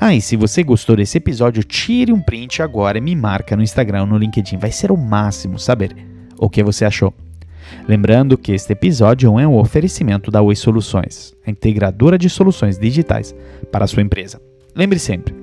Ah, 0.00 0.14
e 0.14 0.22
se 0.22 0.36
você 0.36 0.62
gostou 0.62 0.96
desse 0.96 1.18
episódio, 1.18 1.62
tire 1.62 2.14
um 2.14 2.20
print 2.20 2.62
agora 2.62 2.96
e 2.96 3.00
me 3.02 3.14
marca 3.14 3.54
no 3.54 3.62
Instagram 3.62 4.00
ou 4.00 4.06
no 4.06 4.16
LinkedIn. 4.16 4.56
Vai 4.56 4.72
ser 4.72 4.90
o 4.90 4.96
máximo 4.96 5.58
saber 5.58 5.94
o 6.38 6.48
que 6.48 6.62
você 6.62 6.86
achou. 6.86 7.12
Lembrando 7.86 8.38
que 8.38 8.52
este 8.52 8.72
episódio 8.72 9.38
é 9.38 9.46
um 9.46 9.58
oferecimento 9.58 10.30
da 10.30 10.40
Oi 10.40 10.56
Soluções, 10.56 11.34
a 11.46 11.50
integradora 11.50 12.16
de 12.16 12.30
soluções 12.30 12.78
digitais 12.78 13.34
para 13.70 13.84
a 13.84 13.88
sua 13.88 14.02
empresa. 14.02 14.40
Lembre 14.74 14.98
sempre, 14.98 15.34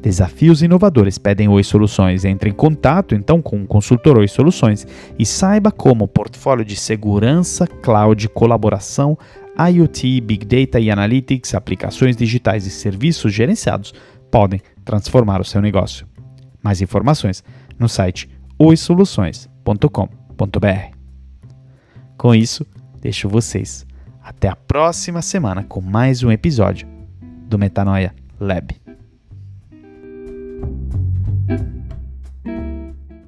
desafios 0.00 0.62
inovadores 0.62 1.18
pedem 1.18 1.48
Oi 1.48 1.62
Soluções. 1.62 2.24
Entre 2.24 2.50
em 2.50 2.52
contato 2.52 3.14
então 3.14 3.42
com 3.42 3.62
o 3.62 3.66
consultor 3.66 4.18
Oi 4.18 4.28
Soluções 4.28 4.86
e 5.18 5.26
saiba 5.26 5.70
como 5.70 6.04
o 6.04 6.08
portfólio 6.08 6.64
de 6.64 6.76
segurança, 6.76 7.66
cloud, 7.66 8.28
colaboração, 8.28 9.18
IoT, 9.58 10.20
Big 10.20 10.44
Data 10.44 10.78
e 10.78 10.90
Analytics, 10.90 11.54
aplicações 11.54 12.16
digitais 12.16 12.66
e 12.66 12.70
serviços 12.70 13.32
gerenciados 13.32 13.94
podem 14.30 14.60
transformar 14.84 15.40
o 15.40 15.44
seu 15.44 15.62
negócio. 15.62 16.06
Mais 16.62 16.82
informações 16.82 17.42
no 17.78 17.88
site 17.88 18.28
oisoluções.com.br. 18.58 20.96
Com 22.16 22.34
isso, 22.34 22.66
deixo 23.00 23.28
vocês 23.28 23.86
até 24.22 24.48
a 24.48 24.56
próxima 24.56 25.20
semana 25.22 25.62
com 25.62 25.80
mais 25.80 26.22
um 26.22 26.32
episódio 26.32 26.88
do 27.48 27.58
Metanoia 27.58 28.14
Lab. 28.40 28.85